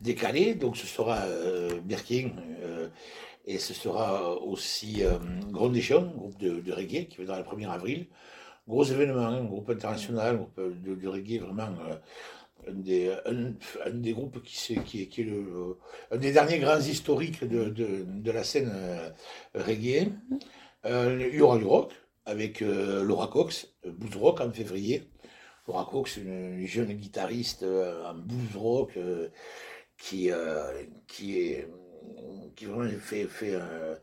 décalé. 0.00 0.54
Donc 0.54 0.76
ce 0.78 0.86
sera 0.86 1.18
euh, 1.26 1.70
Birkin 1.84 2.30
euh, 2.62 2.88
Et 3.46 3.58
ce 3.58 3.74
sera 3.74 4.32
aussi 4.40 5.04
euh, 5.04 5.18
Grondation, 5.50 6.10
groupe 6.16 6.38
de, 6.38 6.60
de 6.60 6.72
reggae, 6.72 7.06
qui 7.08 7.16
viendra 7.18 7.38
le 7.38 7.44
1er 7.44 7.70
avril. 7.70 8.06
Gros 8.66 8.82
événement, 8.84 9.26
hein, 9.26 9.44
groupe 9.44 9.70
international, 9.70 10.36
groupe 10.38 10.58
de, 10.84 10.94
de 10.96 11.08
reggae 11.08 11.38
vraiment 11.38 11.68
euh, 11.88 11.94
un, 12.68 12.72
des, 12.74 13.10
un, 13.26 13.52
un 13.86 13.90
des 13.90 14.12
groupes 14.12 14.42
qui, 14.42 14.56
c'est- 14.58 14.82
qui, 14.84 15.02
est- 15.02 15.06
qui 15.08 15.22
est 15.22 15.24
le, 15.24 15.78
un 16.10 16.16
des 16.16 16.32
derniers 16.32 16.58
grands 16.58 16.80
historiques 16.80 17.44
de, 17.44 17.64
de, 17.70 18.04
de 18.06 18.30
la 18.30 18.44
scène 18.44 18.70
euh, 18.74 19.10
reggae. 19.54 20.12
Euh, 20.86 21.28
il 21.32 21.36
y 21.38 21.40
aura 21.42 21.58
du 21.58 21.64
rock 21.64 21.92
avec 22.26 22.62
euh, 22.62 23.02
Laura 23.04 23.28
Cox, 23.28 23.74
blues 23.84 24.16
rock 24.16 24.40
en 24.40 24.52
février. 24.52 25.08
Laura 25.68 25.86
Cox, 25.90 26.16
une, 26.18 26.60
une 26.60 26.66
jeune 26.66 26.92
guitariste 26.94 27.64
en 27.64 28.14
blues 28.14 28.56
rock 28.56 28.98
qui, 29.98 30.30
qui 31.06 31.38
est 31.38 31.68
qui 32.54 32.64
vraiment 32.66 32.88
fait, 33.00 33.26
euh, 33.44 33.96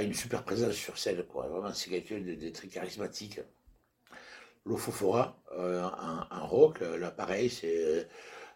une 0.00 0.14
super 0.14 0.44
présence 0.44 0.74
sur 0.74 0.98
scène. 0.98 1.22
Quoi. 1.24 1.48
Vraiment, 1.48 1.72
c'est 1.74 1.90
quelqu'un 1.90 2.20
de, 2.20 2.34
de 2.34 2.48
très 2.50 2.68
charismatique. 2.68 3.40
L'Ofofora, 4.66 5.38
euh, 5.56 5.82
en, 5.84 6.36
en 6.36 6.46
rock, 6.46 6.82
euh, 6.82 6.98
là 6.98 7.10
pareil, 7.12 7.48
c'est 7.48 8.08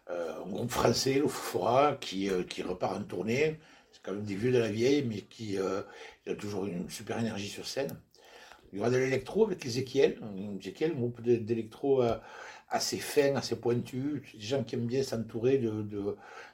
euh, 0.09 0.43
un 0.43 0.49
groupe 0.49 0.69
français, 0.69 1.15
l'Ofofora, 1.15 1.95
qui, 1.95 2.29
qui 2.49 2.61
repart 2.63 2.97
en 2.97 3.03
tournée. 3.03 3.59
C'est 3.93 4.01
quand 4.03 4.11
même 4.11 4.23
des 4.23 4.35
vieux 4.35 4.51
de 4.51 4.57
la 4.57 4.69
vieille, 4.69 5.03
mais 5.03 5.21
qui 5.21 5.57
a 5.57 6.35
toujours 6.35 6.65
une 6.65 6.89
super 6.89 7.19
énergie 7.19 7.47
sur 7.47 7.65
scène. 7.65 7.91
Il 8.71 8.77
y 8.77 8.81
aura 8.81 8.89
de 8.89 8.97
l'électro 8.97 9.45
avec 9.45 9.65
Ezekiel, 9.65 10.17
Ezekiel, 10.59 10.91
un 10.91 10.95
groupe 10.95 11.21
d'électro 11.21 12.01
assez 12.69 12.97
fin, 12.97 13.35
assez 13.35 13.57
pointu. 13.57 14.23
Des 14.33 14.39
gens 14.39 14.63
qui 14.63 14.75
aiment 14.75 14.87
bien 14.87 15.03
s'entourer 15.03 15.61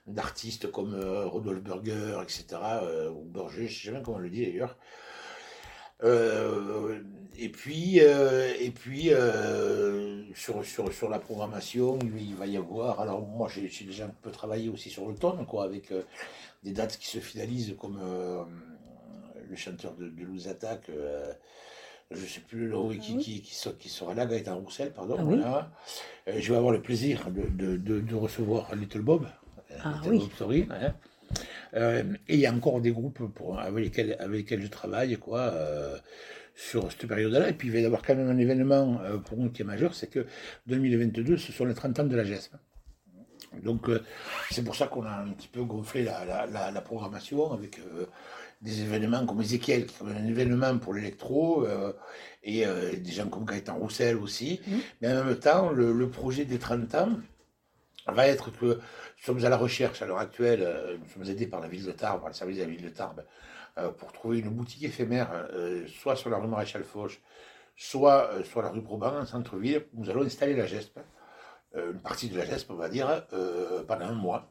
d'artistes 0.08 0.72
comme 0.72 0.96
Rodolphe 1.26 1.62
Burger, 1.62 2.20
etc. 2.24 2.46
ou 3.12 3.24
Burger, 3.24 3.58
je 3.58 3.64
ne 3.64 3.68
sais 3.68 3.74
jamais 3.74 4.02
comment 4.04 4.18
on 4.18 4.22
le 4.22 4.32
dit 4.32 4.46
d'ailleurs. 4.46 4.78
Euh, 6.04 7.00
et 7.40 7.50
puis, 7.50 8.00
euh, 8.02 8.54
et 8.60 8.72
puis 8.72 9.12
euh, 9.12 10.24
sur, 10.34 10.64
sur, 10.66 10.92
sur 10.94 11.10
la 11.10 11.20
programmation, 11.20 12.00
il, 12.02 12.30
il 12.30 12.36
va 12.36 12.46
y 12.48 12.58
avoir. 12.58 13.00
Alors, 13.00 13.22
moi, 13.22 13.48
j'ai, 13.54 13.70
déjà 13.86 14.06
un 14.06 14.14
peu 14.22 14.32
travaillé 14.32 14.70
aussi 14.70 14.90
sur 14.90 15.06
l'automne, 15.06 15.46
quoi, 15.46 15.64
avec 15.64 15.92
des 16.64 16.72
dates 16.72 16.98
qui 16.98 17.08
se 17.08 17.20
finalisent, 17.20 17.76
comme 17.80 18.00
le 19.50 19.56
chanteur 19.56 19.94
de, 19.96 20.10
de 20.10 20.24
Louis 20.24 20.48
Attack, 20.48 20.90
je 22.10 22.22
ne 22.22 22.26
sais 22.26 22.40
plus 22.42 22.60
le 22.66 22.70
nom, 22.70 22.90
qui, 22.90 23.18
qui, 23.18 23.42
qui, 23.42 23.54
sera- 23.56 23.76
qui 23.76 23.90
sera 23.90 24.14
là, 24.14 24.26
Gaëtan 24.26 24.58
Roussel, 24.58 24.92
pardon. 24.92 25.16
Ah 25.20 25.24
oui. 25.24 25.38
voilà. 25.38 25.72
Je 26.28 26.52
vais 26.52 26.58
avoir 26.58 26.72
le 26.74 26.82
plaisir 26.82 27.30
de, 27.32 27.42
de, 27.50 27.78
de, 27.78 28.00
de 28.00 28.16
recevoir 28.16 28.74
Little 28.76 29.02
Bob. 29.02 29.28
Ah 29.84 29.94
Little 30.04 30.10
oui. 30.12 30.20
Bob 30.20 30.32
Story, 30.34 30.68
hein. 30.72 30.96
Euh, 31.74 32.04
et 32.28 32.36
il 32.36 32.40
y 32.40 32.46
a 32.46 32.54
encore 32.54 32.82
des 32.82 32.92
groupes 32.92 33.28
pour, 33.34 33.60
avec, 33.60 33.84
lesquels, 33.86 34.16
avec 34.20 34.38
lesquels 34.38 34.62
je 34.62 34.68
travaille 34.68 35.18
quoi, 35.18 35.40
euh, 35.40 35.98
sur 36.56 36.92
cette 36.92 37.08
période-là. 37.08 37.50
Et 37.50 37.54
puis 37.54 37.68
il 37.68 37.74
va 37.74 37.80
y 37.80 37.86
avoir 37.86 38.02
quand 38.02 38.16
même 38.16 38.30
un 38.30 38.38
événement 38.38 39.00
euh, 39.04 39.18
pour 39.18 39.38
nous 39.38 39.50
qui 39.50 39.62
est 39.62 39.66
majeur, 39.66 39.94
c'est 39.94 40.08
que 40.08 40.26
2022, 40.68 41.38
ce 41.38 41.52
sont 41.52 41.66
les 41.66 41.74
30 41.74 42.00
ans 42.00 42.04
de 42.06 42.16
la 42.16 42.24
GESP. 42.24 42.54
Donc 43.64 43.90
c'est 44.52 44.64
pour 44.64 44.76
ça 44.76 44.88
qu'on 44.88 45.04
a 45.04 45.10
un 45.10 45.30
petit 45.30 45.48
peu 45.48 45.64
gonflé 45.64 46.04
la, 46.04 46.26
la, 46.26 46.46
la, 46.46 46.70
la 46.70 46.82
programmation 46.82 47.54
avec 47.54 47.80
des 48.62 48.82
événements 48.82 49.26
comme 49.26 49.42
Ezekiel, 49.42 49.86
qui 49.86 49.96
est 50.04 50.08
un 50.08 50.28
événement 50.28 50.78
pour 50.80 50.94
l'électro, 50.94 51.66
euh, 51.66 51.94
et 52.44 52.66
euh, 52.66 52.96
des 52.96 53.12
gens 53.12 53.28
comme 53.28 53.46
Gaëtan 53.46 53.76
Roussel 53.76 54.18
aussi. 54.18 54.60
Mhm. 54.68 54.80
Mais 55.02 55.08
en 55.10 55.24
même 55.26 55.40
temps, 55.40 55.70
le, 55.72 55.94
le 55.94 56.10
projet 56.10 56.46
des 56.46 56.58
30 56.58 56.96
ans 56.96 57.10
va 58.08 58.28
être 58.28 58.52
que 58.52 58.80
nous 59.18 59.24
sommes 59.24 59.46
à 59.46 59.50
la 59.50 59.58
recherche 59.58 60.02
à 60.02 60.06
l'heure 60.06 60.20
actuelle, 60.20 60.62
euh, 60.62 60.98
nous 60.98 61.10
sommes 61.10 61.30
aidés 61.32 61.48
par 61.48 61.60
la 61.60 61.68
ville 61.68 61.86
de 61.86 61.92
Tarbes, 61.92 62.20
par 62.20 62.30
le 62.30 62.36
service 62.36 62.58
de 62.58 62.62
la 62.62 62.68
ville 62.68 62.84
de 62.84 62.90
Tarbes, 62.90 63.26
euh, 63.78 63.90
pour 63.90 64.12
trouver 64.12 64.40
une 64.40 64.50
boutique 64.50 64.84
éphémère, 64.84 65.30
euh, 65.54 65.86
soit 65.88 66.16
sur 66.16 66.30
la 66.30 66.38
rue 66.38 66.48
Maréchal 66.48 66.84
Foch, 66.84 67.20
soit 67.76 68.32
sur 68.44 68.62
la 68.62 68.70
rue 68.70 68.82
Proban, 68.82 69.20
en 69.20 69.26
centre-ville. 69.26 69.86
Nous 69.94 70.10
allons 70.10 70.24
installer 70.24 70.56
la 70.56 70.66
GESP, 70.66 71.00
une 71.76 72.00
partie 72.00 72.28
de 72.30 72.38
la 72.38 72.46
GESP, 72.46 72.72
on 72.72 72.76
va 72.76 72.90
dire, 72.90 73.28
pendant 73.88 74.06
un 74.06 74.14
mois. 74.14 74.50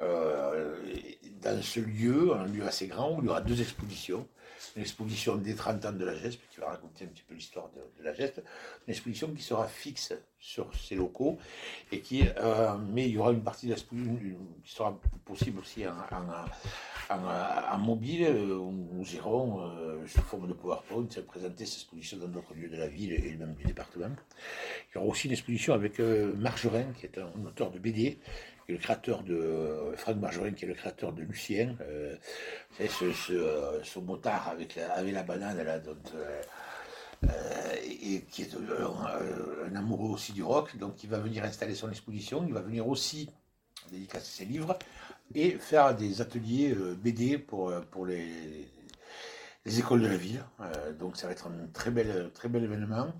Dans 0.00 1.62
ce 1.62 1.80
lieu, 1.80 2.34
un 2.34 2.44
lieu 2.44 2.66
assez 2.66 2.86
grand, 2.86 3.16
où 3.16 3.20
il 3.22 3.26
y 3.26 3.28
aura 3.30 3.40
deux 3.40 3.62
expositions. 3.62 4.28
Une 4.76 4.82
exposition 4.82 5.36
des 5.36 5.54
30 5.54 5.84
ans 5.86 5.92
de 5.92 6.04
la 6.04 6.14
GESP, 6.14 6.40
qui 6.50 6.60
va 6.60 6.68
raconter 6.68 7.04
un 7.04 7.08
petit 7.08 7.22
peu 7.22 7.34
l'histoire 7.34 7.70
de, 7.70 8.02
la 8.02 8.12
GESP. 8.12 8.40
Une 8.86 8.92
exposition 8.92 9.28
qui 9.32 9.42
sera 9.42 9.66
fixe 9.66 10.12
sur 10.38 10.74
ces 10.74 10.94
locaux, 10.94 11.38
et 11.92 12.00
qui, 12.00 12.24
euh, 12.38 12.76
mais 12.78 13.06
il 13.08 13.12
y 13.14 13.18
aura 13.18 13.32
une 13.32 13.42
partie 13.42 13.66
de 13.66 13.72
l'exposition 13.72 14.18
qui 14.64 14.72
sera 14.72 14.98
possible 15.24 15.60
aussi 15.60 15.84
en, 17.10 17.78
mobile, 17.78 18.26
euh, 18.28 18.56
où 18.56 18.70
nous 18.70 19.14
irons, 19.14 19.60
euh, 19.60 20.06
sous 20.06 20.20
forme 20.22 20.48
de 20.48 20.52
PowerPoint, 20.52 21.06
présenter 21.26 21.64
cette 21.64 21.80
exposition 21.80 22.18
dans 22.18 22.28
d'autres 22.28 22.54
lieux 22.54 22.68
de 22.68 22.76
la 22.76 22.88
ville 22.88 23.12
et 23.12 23.36
même 23.36 23.54
du 23.54 23.64
département. 23.64 24.10
Il 24.90 24.96
y 24.96 24.98
aura 24.98 25.06
aussi 25.06 25.26
une 25.26 25.32
exposition 25.32 25.74
avec 25.74 26.00
euh, 26.00 26.34
Margerin, 26.36 26.92
qui 26.98 27.06
est 27.06 27.18
un 27.18 27.46
auteur 27.46 27.70
de 27.70 27.78
BD, 27.78 28.18
qui 28.68 28.72
est 28.72 28.76
le 28.76 28.82
créateur 28.82 29.22
de 29.22 29.34
euh, 29.34 29.96
Franck 29.96 30.16
Margerin, 30.16 30.52
qui 30.52 30.66
est 30.66 30.68
le 30.68 30.74
créateur 30.74 31.14
de 31.14 31.22
Lucien. 31.22 31.74
Euh, 31.80 32.14
savez, 32.76 32.90
ce, 32.90 33.32
euh, 33.32 33.82
ce 33.82 33.98
motard 33.98 34.48
avec 34.48 34.76
la, 34.76 34.92
avec 34.92 35.14
la 35.14 35.22
banane 35.22 35.62
là, 35.62 35.80
et 37.82 38.20
qui 38.30 38.42
est 38.42 38.54
un, 38.54 39.74
amoureux 39.74 40.10
aussi 40.10 40.32
du 40.32 40.42
rock. 40.42 40.76
Donc, 40.76 41.02
il 41.02 41.08
va 41.08 41.18
venir 41.18 41.44
installer 41.44 41.74
son 41.74 41.88
exposition. 41.88 42.44
Il 42.46 42.52
va 42.52 42.60
venir 42.60 42.86
aussi 42.86 43.30
dédicacer 43.90 44.44
ses 44.44 44.44
livres 44.44 44.78
et 45.34 45.52
faire 45.52 45.96
des 45.96 46.20
ateliers 46.20 46.74
BD 47.02 47.38
pour, 47.38 47.72
pour 47.90 48.04
les, 48.04 48.68
les 49.64 49.78
écoles 49.78 50.02
de 50.02 50.08
la 50.08 50.16
ville. 50.18 50.44
Donc, 50.98 51.16
ça 51.16 51.26
va 51.26 51.32
être 51.32 51.46
un 51.46 51.68
très 51.72 51.90
bel, 51.90 52.30
très 52.34 52.50
bel 52.50 52.64
événement. 52.64 53.14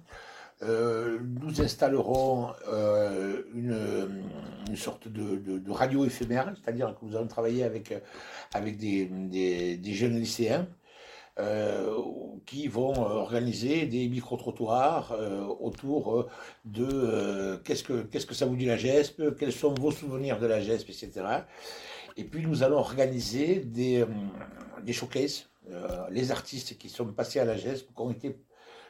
Euh, 0.63 1.19
nous 1.41 1.61
installerons 1.61 2.53
euh, 2.67 3.43
une, 3.55 4.77
sorte 4.77 5.07
de, 5.09 5.71
radio 5.71 6.05
éphémère, 6.05 6.53
c'est-à-dire 6.57 6.95
que 6.99 7.05
nous 7.05 7.17
allons 7.17 7.29
travailler 7.29 7.63
avec, 7.63 7.95
avec 8.53 8.77
des, 8.77 9.81
jeunes 9.85 10.19
lycéens 10.19 10.67
euh, 11.39 11.97
qui 12.45 12.67
vont 12.67 13.01
organiser 13.01 13.87
des 13.87 14.09
micro-trottoirs 14.09 15.17
autour 15.61 16.27
de 16.65 17.61
qu'est-ce 17.65 17.85
que 17.85 18.03
qu'est-ce 18.03 18.27
que 18.27 18.35
ça 18.35 18.47
vous 18.47 18.57
dit 18.57 18.67
la 18.67 18.77
GESP, 18.77 19.37
quels 19.39 19.53
sont 19.53 19.75
vos 19.75 19.93
souvenirs 19.93 20.41
de 20.41 20.47
la 20.47 20.61
GESP, 20.61 20.91
etc. 20.91 21.25
Et 22.17 22.25
puis 22.25 22.45
nous 22.45 22.65
allons 22.65 22.79
organiser 22.79 23.61
des, 23.61 24.05
des 24.83 24.93
showcases. 24.93 25.49
Les 26.11 26.31
artistes 26.33 26.79
qui 26.79 26.89
sont 26.89 27.07
passés 27.07 27.39
à 27.39 27.45
la 27.45 27.57
GESP, 27.57 27.95
qui 27.95 28.03
ont 28.03 28.11
été 28.11 28.37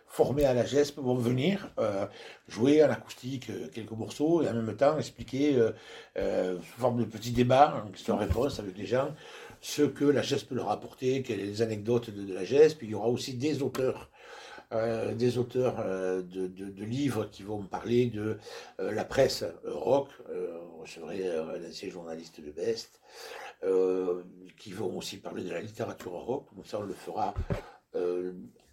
formés 0.09 0.45
à 0.45 0.55
la 0.55 0.65
GESP, 0.65 0.99
vont 0.99 1.15
venir 1.15 1.71
euh, 1.79 2.07
jouer 2.49 2.83
en 2.83 2.91
acoustique 2.91 3.50
euh, 3.50 3.69
quelques 3.73 3.93
morceaux 3.93 4.43
et 4.43 4.49
en 4.49 4.55
même 4.55 4.75
temps 4.77 4.99
expliquer 4.99 5.57
euh, 6.17 6.57
sous 6.59 6.81
forme 6.81 6.99
de 7.00 7.05
petits 7.05 7.33
débats, 7.33 7.83
en 7.87 7.91
question-réponse 7.91 8.59
avec 8.59 8.77
les 8.77 8.87
gens, 8.87 9.15
ce 9.61 9.83
que 9.83 10.05
la 10.05 10.23
GESP 10.23 10.53
leur 10.53 10.71
a 10.71 10.73
apporté, 10.75 11.23
quelles 11.23 11.38
les 11.38 11.62
anecdotes 11.62 12.11
de, 12.11 12.23
de 12.23 12.35
la 12.35 12.45
GESP. 12.45 12.83
Il 12.83 12.91
y 12.91 12.95
aura 12.95 13.09
aussi 13.09 13.35
des 13.35 13.62
auteurs, 13.62 14.11
des 15.15 15.38
auteurs 15.38 15.77
de, 16.23 16.47
de- 16.47 16.85
livres 16.85 17.25
qui 17.31 17.43
vont 17.43 17.62
parler 17.62 18.07
de 18.07 18.38
la 18.79 19.05
presse 19.05 19.45
rock. 19.65 20.09
On 20.29 20.85
euh, 21.11 21.57
un 21.57 21.69
ancien 21.69 21.91
journaliste 21.91 22.41
de 22.41 22.50
Best, 22.50 23.00
qui 24.57 24.73
vont 24.73 24.97
aussi 24.97 25.17
parler 25.19 25.43
de 25.43 25.50
la 25.50 25.61
littérature 25.61 26.12
rock. 26.12 26.47
Donc 26.55 26.67
ça, 26.67 26.79
on 26.79 26.83
le 26.83 26.95
fera 26.95 27.35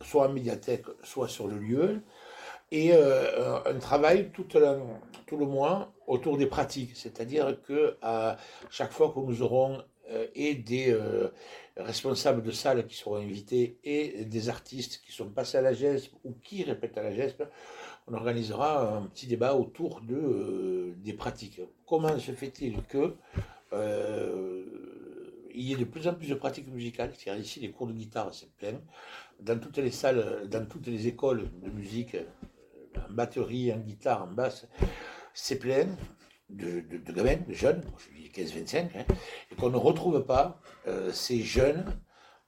soit 0.01 0.27
en 0.27 0.33
médiathèque, 0.33 0.85
soit 1.03 1.27
sur 1.27 1.47
le 1.47 1.57
lieu. 1.57 2.01
Et 2.71 2.91
euh, 2.93 3.59
un 3.65 3.79
travail 3.79 4.31
tout, 4.31 4.47
le 4.53 5.45
mois 5.45 5.93
autour 6.07 6.37
des 6.37 6.47
pratiques. 6.47 6.95
C'est-à-dire 6.95 7.61
que 7.61 7.97
chaque 8.69 8.91
fois 8.91 9.13
que 9.13 9.19
nous 9.19 9.41
aurons 9.41 9.83
euh, 10.11 10.27
des 10.35 10.91
euh, 10.91 11.29
responsables 11.77 12.41
de 12.41 12.51
salles 12.51 12.85
qui 12.87 12.95
seront 12.95 13.15
invités 13.15 13.79
et 13.83 14.25
des 14.25 14.49
artistes 14.49 15.01
qui 15.05 15.11
sont 15.11 15.29
passés 15.29 15.57
à 15.57 15.61
la 15.61 15.73
GESP 15.73 16.13
ou 16.23 16.33
qui 16.43 16.63
répètent 16.63 16.97
à 16.97 17.03
la 17.03 17.13
GESP, 17.13 17.43
on 18.07 18.13
organisera 18.13 18.97
un 18.97 19.01
petit 19.03 19.27
débat 19.27 19.55
autour 19.55 20.01
de, 20.01 20.93
des 20.97 21.13
pratiques. 21.13 21.61
Comment 21.87 22.19
se 22.19 22.31
fait-il 22.31 22.81
que 22.83 23.15
il 25.55 25.63
y 25.63 25.73
ait 25.73 25.77
de 25.77 25.85
plus 25.85 26.07
en 26.07 26.13
plus 26.13 26.27
de 26.27 26.35
pratiques 26.35 26.67
musicales? 26.67 27.11
C'est-à-dire 27.17 27.41
ici, 27.43 27.59
les 27.59 27.71
cours 27.71 27.87
de 27.87 27.93
guitare, 27.93 28.33
c'est 28.33 28.51
plein. 28.57 28.79
Dans 29.41 29.59
toutes 29.59 29.77
les 29.77 29.91
salles, 29.91 30.47
dans 30.49 30.65
toutes 30.65 30.87
les 30.87 31.07
écoles 31.07 31.49
de 31.61 31.69
musique, 31.69 32.15
euh, 32.15 32.23
en 33.09 33.13
batterie, 33.13 33.71
en 33.73 33.77
guitare, 33.79 34.23
en 34.23 34.27
basse, 34.27 34.67
c'est 35.33 35.59
plein 35.59 35.87
de, 36.49 36.81
de, 36.81 36.97
de 36.97 37.11
gamins, 37.11 37.37
de 37.47 37.53
jeunes, 37.53 37.83
je 37.97 38.15
dis 38.21 38.29
15-25, 38.29 38.77
hein, 38.95 39.05
et 39.51 39.55
qu'on 39.55 39.69
ne 39.69 39.77
retrouve 39.77 40.25
pas 40.25 40.59
euh, 40.87 41.11
ces 41.11 41.39
jeunes 41.41 41.85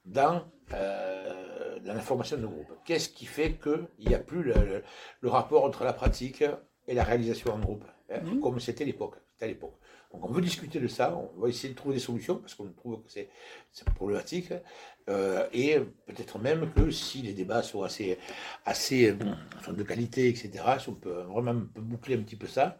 dans, 0.04 0.44
euh, 0.72 1.78
dans 1.80 1.94
la 1.94 2.00
formation 2.00 2.38
de 2.38 2.46
groupe. 2.46 2.72
Qu'est-ce 2.84 3.08
qui 3.10 3.26
fait 3.26 3.58
qu'il 3.58 3.86
n'y 4.08 4.14
a 4.14 4.18
plus 4.18 4.42
le, 4.42 4.54
le- 4.54 4.82
le 5.20 5.28
rapport 5.28 5.64
entre 5.64 5.84
la 5.84 5.92
pratique 5.92 6.42
et 6.86 6.94
la 6.94 7.04
réalisation 7.04 7.52
en 7.52 7.58
groupe, 7.58 7.84
hein, 8.10 8.20
comme 8.40 8.58
c'était 8.60 8.84
l'époque. 8.84 9.16
À 9.40 9.46
l'époque. 9.46 9.74
Donc 10.12 10.28
on 10.28 10.32
veut 10.32 10.40
discuter 10.40 10.80
de 10.80 10.88
ça, 10.88 11.14
on 11.16 11.40
va 11.40 11.48
essayer 11.48 11.68
de 11.72 11.78
trouver 11.78 11.94
des 11.94 12.00
solutions 12.00 12.36
parce 12.38 12.54
qu'on 12.54 12.72
trouve 12.72 13.02
que 13.04 13.10
c'est 13.10 13.28
problématique. 13.94 14.52
Euh, 15.08 15.46
et 15.52 15.78
peut-être 16.06 16.38
même 16.38 16.72
que 16.72 16.90
si 16.90 17.22
les 17.22 17.34
débats 17.34 17.62
sont 17.62 17.82
assez, 17.82 18.18
assez 18.64 19.12
de 19.12 19.82
qualité, 19.84 20.28
etc., 20.28 20.50
si 20.80 20.88
on 20.88 20.94
peut 20.94 21.22
vraiment 21.22 21.54
boucler 21.76 22.16
un 22.16 22.22
petit 22.22 22.36
peu 22.36 22.46
ça, 22.48 22.78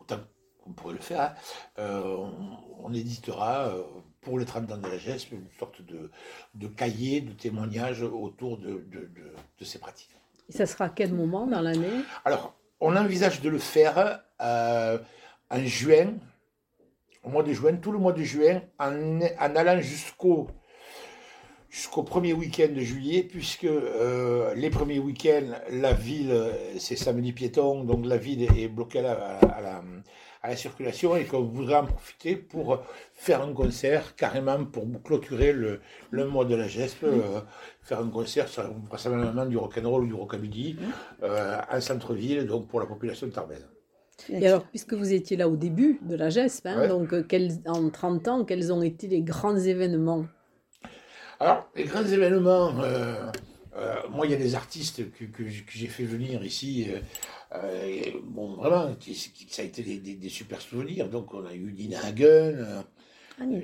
autant 0.00 0.18
qu'on 0.64 0.72
pourrait 0.72 0.94
le 0.94 1.00
faire, 1.00 1.20
hein, 1.20 1.34
euh, 1.78 2.16
on, 2.16 2.86
on 2.86 2.94
éditera 2.94 3.68
euh, 3.68 3.82
pour 4.22 4.38
les 4.38 4.44
30 4.46 4.72
ans 4.72 4.78
de 4.78 4.88
la 4.88 4.98
GESP 4.98 5.32
une 5.32 5.50
sorte 5.58 5.82
de, 5.82 6.10
de 6.54 6.66
cahier 6.68 7.20
de 7.20 7.32
témoignages 7.32 8.02
autour 8.02 8.56
de, 8.56 8.70
de, 8.70 9.00
de- 9.00 9.34
de 9.58 9.64
ces 9.64 9.78
pratiques. 9.78 10.10
Et 10.48 10.52
ça 10.52 10.64
sera 10.64 10.86
à 10.86 10.88
quel 10.88 11.12
moment 11.12 11.46
dans 11.46 11.60
l'année? 11.60 12.02
Alors, 12.24 12.54
on 12.80 12.96
envisage 12.96 13.40
de 13.42 13.48
le 13.50 13.58
faire 13.58 14.22
euh, 14.40 14.98
en 15.50 15.64
juin, 15.64 16.14
au 17.24 17.30
mois 17.30 17.42
de 17.42 17.52
juin, 17.52 17.76
tout 17.76 17.92
le 17.92 17.98
mois 17.98 18.12
de 18.12 18.22
juin, 18.22 18.62
en, 18.78 19.20
en 19.20 19.56
allant 19.56 19.80
jusqu'au 19.80 20.48
jusqu'au 21.70 22.02
premier 22.02 22.32
week-end 22.32 22.68
de 22.74 22.80
juillet, 22.80 23.22
puisque 23.22 23.64
euh, 23.64 24.54
les 24.54 24.70
premiers 24.70 24.98
week-ends, 24.98 25.52
la 25.70 25.92
ville, 25.92 26.34
c'est 26.78 26.96
samedi 26.96 27.32
piéton, 27.34 27.84
donc 27.84 28.06
la 28.06 28.16
ville 28.16 28.42
est 28.42 28.68
bloquée 28.68 29.00
à 29.00 29.02
la, 29.02 29.12
à 29.38 29.60
la- 29.60 29.82
à 30.40 30.50
la 30.50 30.56
circulation 30.56 31.16
et 31.16 31.24
qu'on 31.24 31.42
voudrait 31.42 31.74
en 31.74 31.84
profiter 31.86 32.36
pour 32.36 32.80
faire 33.12 33.42
un 33.42 33.52
concert, 33.52 34.14
carrément 34.14 34.64
pour 34.64 34.84
clôturer 35.02 35.52
le, 35.52 35.80
le 36.10 36.26
mois 36.26 36.44
de 36.44 36.54
la 36.54 36.68
GESP, 36.68 37.02
euh, 37.02 37.40
faire 37.82 37.98
un 37.98 38.08
concert 38.08 38.46
vraisemblablement 38.88 39.46
du 39.46 39.56
rock'n'roll 39.56 40.04
ou 40.04 40.06
du 40.06 40.14
rockabilly 40.14 40.76
euh, 41.24 41.58
en 41.70 41.80
centre-ville, 41.80 42.46
donc 42.46 42.68
pour 42.68 42.78
la 42.78 42.86
population 42.86 43.28
tarbaise. 43.28 43.68
Et 44.30 44.46
alors, 44.46 44.64
puisque 44.66 44.94
vous 44.94 45.12
étiez 45.12 45.36
là 45.36 45.48
au 45.48 45.56
début 45.56 45.98
de 46.02 46.14
la 46.14 46.28
GESP, 46.30 46.66
hein, 46.66 46.80
Ouais. 46.80 46.88
donc 46.88 47.12
euh, 47.12 47.22
quels- 47.22 47.58
en 47.66 47.88
30 47.90 48.28
ans, 48.28 48.44
quels 48.44 48.72
ont 48.72 48.82
été 48.82 49.06
les 49.06 49.22
grands 49.22 49.56
événements? 49.56 50.26
Alors, 51.40 51.68
les 51.76 51.84
grands 51.84 52.04
événements, 52.04 52.80
euh, 52.80 53.30
euh, 53.76 53.94
moi, 54.10 54.26
il 54.26 54.32
y 54.32 54.34
a 54.34 54.38
des 54.38 54.54
artistes 54.54 55.10
que, 55.12 55.24
que 55.24 55.46
j- 55.48 55.64
que 55.64 55.72
j'ai 55.72 55.86
fait 55.86 56.04
venir 56.04 56.44
ici, 56.44 56.86
euh, 56.88 56.98
euh, 57.54 57.86
et, 57.86 58.14
bon, 58.24 58.54
vraiment, 58.56 58.94
qui, 58.96 59.12
qui- 59.14 59.46
ça 59.50 59.62
a 59.62 59.64
été 59.64 59.82
des, 59.82 59.98
des- 59.98 60.14
des 60.16 60.28
super 60.28 60.60
souvenirs. 60.60 61.08
Donc, 61.08 61.34
on 61.34 61.44
a 61.46 61.54
eu 61.54 61.72
Nina 61.72 62.00
Hagen, 62.04 62.26
euh, 62.58 62.82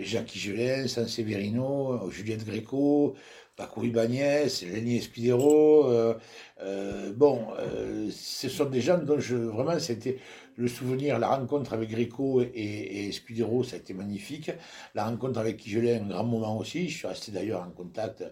Jacques 0.00 0.36
Higelin, 0.36 0.88
San 0.88 1.08
Severino, 1.08 2.10
Juliette 2.10 2.44
Gréco, 2.46 3.16
Paco 3.56 3.84
Ibanez, 3.84 4.46
Lenny 4.62 4.96
Escudero. 4.98 5.86
euh, 5.90 6.14
euh, 6.62 7.12
bon, 7.12 7.48
euh, 7.58 8.10
ce 8.10 8.48
sont 8.48 8.64
des 8.66 8.80
gens 8.80 8.98
dont 8.98 9.18
je, 9.20 9.36
vraiment, 9.36 9.78
c'était 9.78 10.18
le 10.56 10.68
souvenir, 10.68 11.18
la 11.18 11.28
rencontre 11.28 11.72
avec 11.72 11.90
Gréco 11.90 12.40
et, 12.42 13.06
et 13.08 13.12
ça 13.12 13.76
a 13.76 13.78
été 13.78 13.94
magnifique. 13.94 14.50
La 14.94 15.04
rencontre 15.06 15.38
avec 15.38 15.64
Higelin, 15.66 16.04
un 16.04 16.08
grand 16.08 16.24
moment 16.24 16.58
aussi. 16.58 16.88
Je 16.88 16.98
suis 16.98 17.06
resté 17.06 17.32
d'ailleurs 17.32 17.62
en 17.62 17.70
contact 17.70 18.24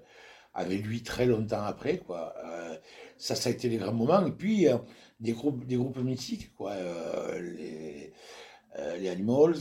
avec 0.55 0.85
lui 0.85 1.03
très 1.03 1.27
longtemps 1.27 1.63
après, 1.63 1.99
quoi. 1.99 2.35
Euh, 2.45 2.77
ça, 3.17 3.35
ça 3.35 3.49
a 3.49 3.53
été 3.53 3.69
les 3.69 3.79
grands 3.79 3.93
moments. 3.93 4.27
Et 4.27 4.33
puis, 4.33 4.67
des 5.21 5.33
groupes, 5.33 5.65
des 5.67 5.77
groupes 5.77 5.99
mythiques, 5.99 6.53
quoi. 6.55 6.75
Les, 7.41 8.13
les 8.99 9.09
Animals, 9.09 9.55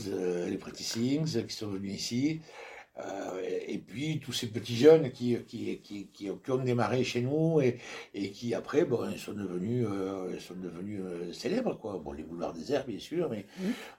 les 0.50 0.58
Pretty 0.58 0.84
Things 0.84 1.46
qui 1.46 1.56
sont 1.56 1.68
venus 1.68 1.96
ici. 1.96 2.42
Euh, 2.98 3.42
et, 3.42 3.76
et 3.76 3.78
puis 3.78 4.20
tous 4.20 4.34
ces 4.34 4.48
petits 4.48 4.76
jeunes 4.76 5.12
qui, 5.12 5.38
qui, 5.48 5.80
qui, 5.80 6.08
qui, 6.08 6.30
qui 6.44 6.52
ont 6.52 6.58
démarré 6.58 7.06
chez 7.06 7.22
nous 7.22 7.62
et, 7.62 7.78
et 8.14 8.32
qui 8.32 8.54
après 8.54 8.84
bon, 8.84 9.10
sont 9.18 9.32
devenus, 9.32 9.88
euh, 9.90 10.38
sont 10.40 10.56
devenus 10.56 11.00
euh, 11.02 11.32
célèbres. 11.32 11.78
Quoi. 11.80 12.02
Bon, 12.04 12.12
les 12.12 12.24
boulevards 12.24 12.54
déserts, 12.54 12.86
bien 12.86 13.00
sûr, 13.00 13.30
mais 13.30 13.46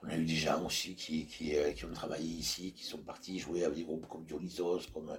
on 0.02 0.08
a 0.08 0.16
eu 0.16 0.24
des 0.24 0.34
gens 0.34 0.62
aussi 0.66 0.94
qui, 0.94 1.24
qui, 1.24 1.54
qui 1.74 1.84
ont 1.86 1.92
travaillé 1.92 2.28
ici, 2.28 2.72
qui 2.72 2.84
sont 2.84 2.98
partis 2.98 3.38
jouer 3.38 3.64
avec 3.64 3.78
des 3.78 3.84
groupes 3.84 4.06
comme 4.08 4.24
Dionysos, 4.24 4.88
comme, 4.92 5.16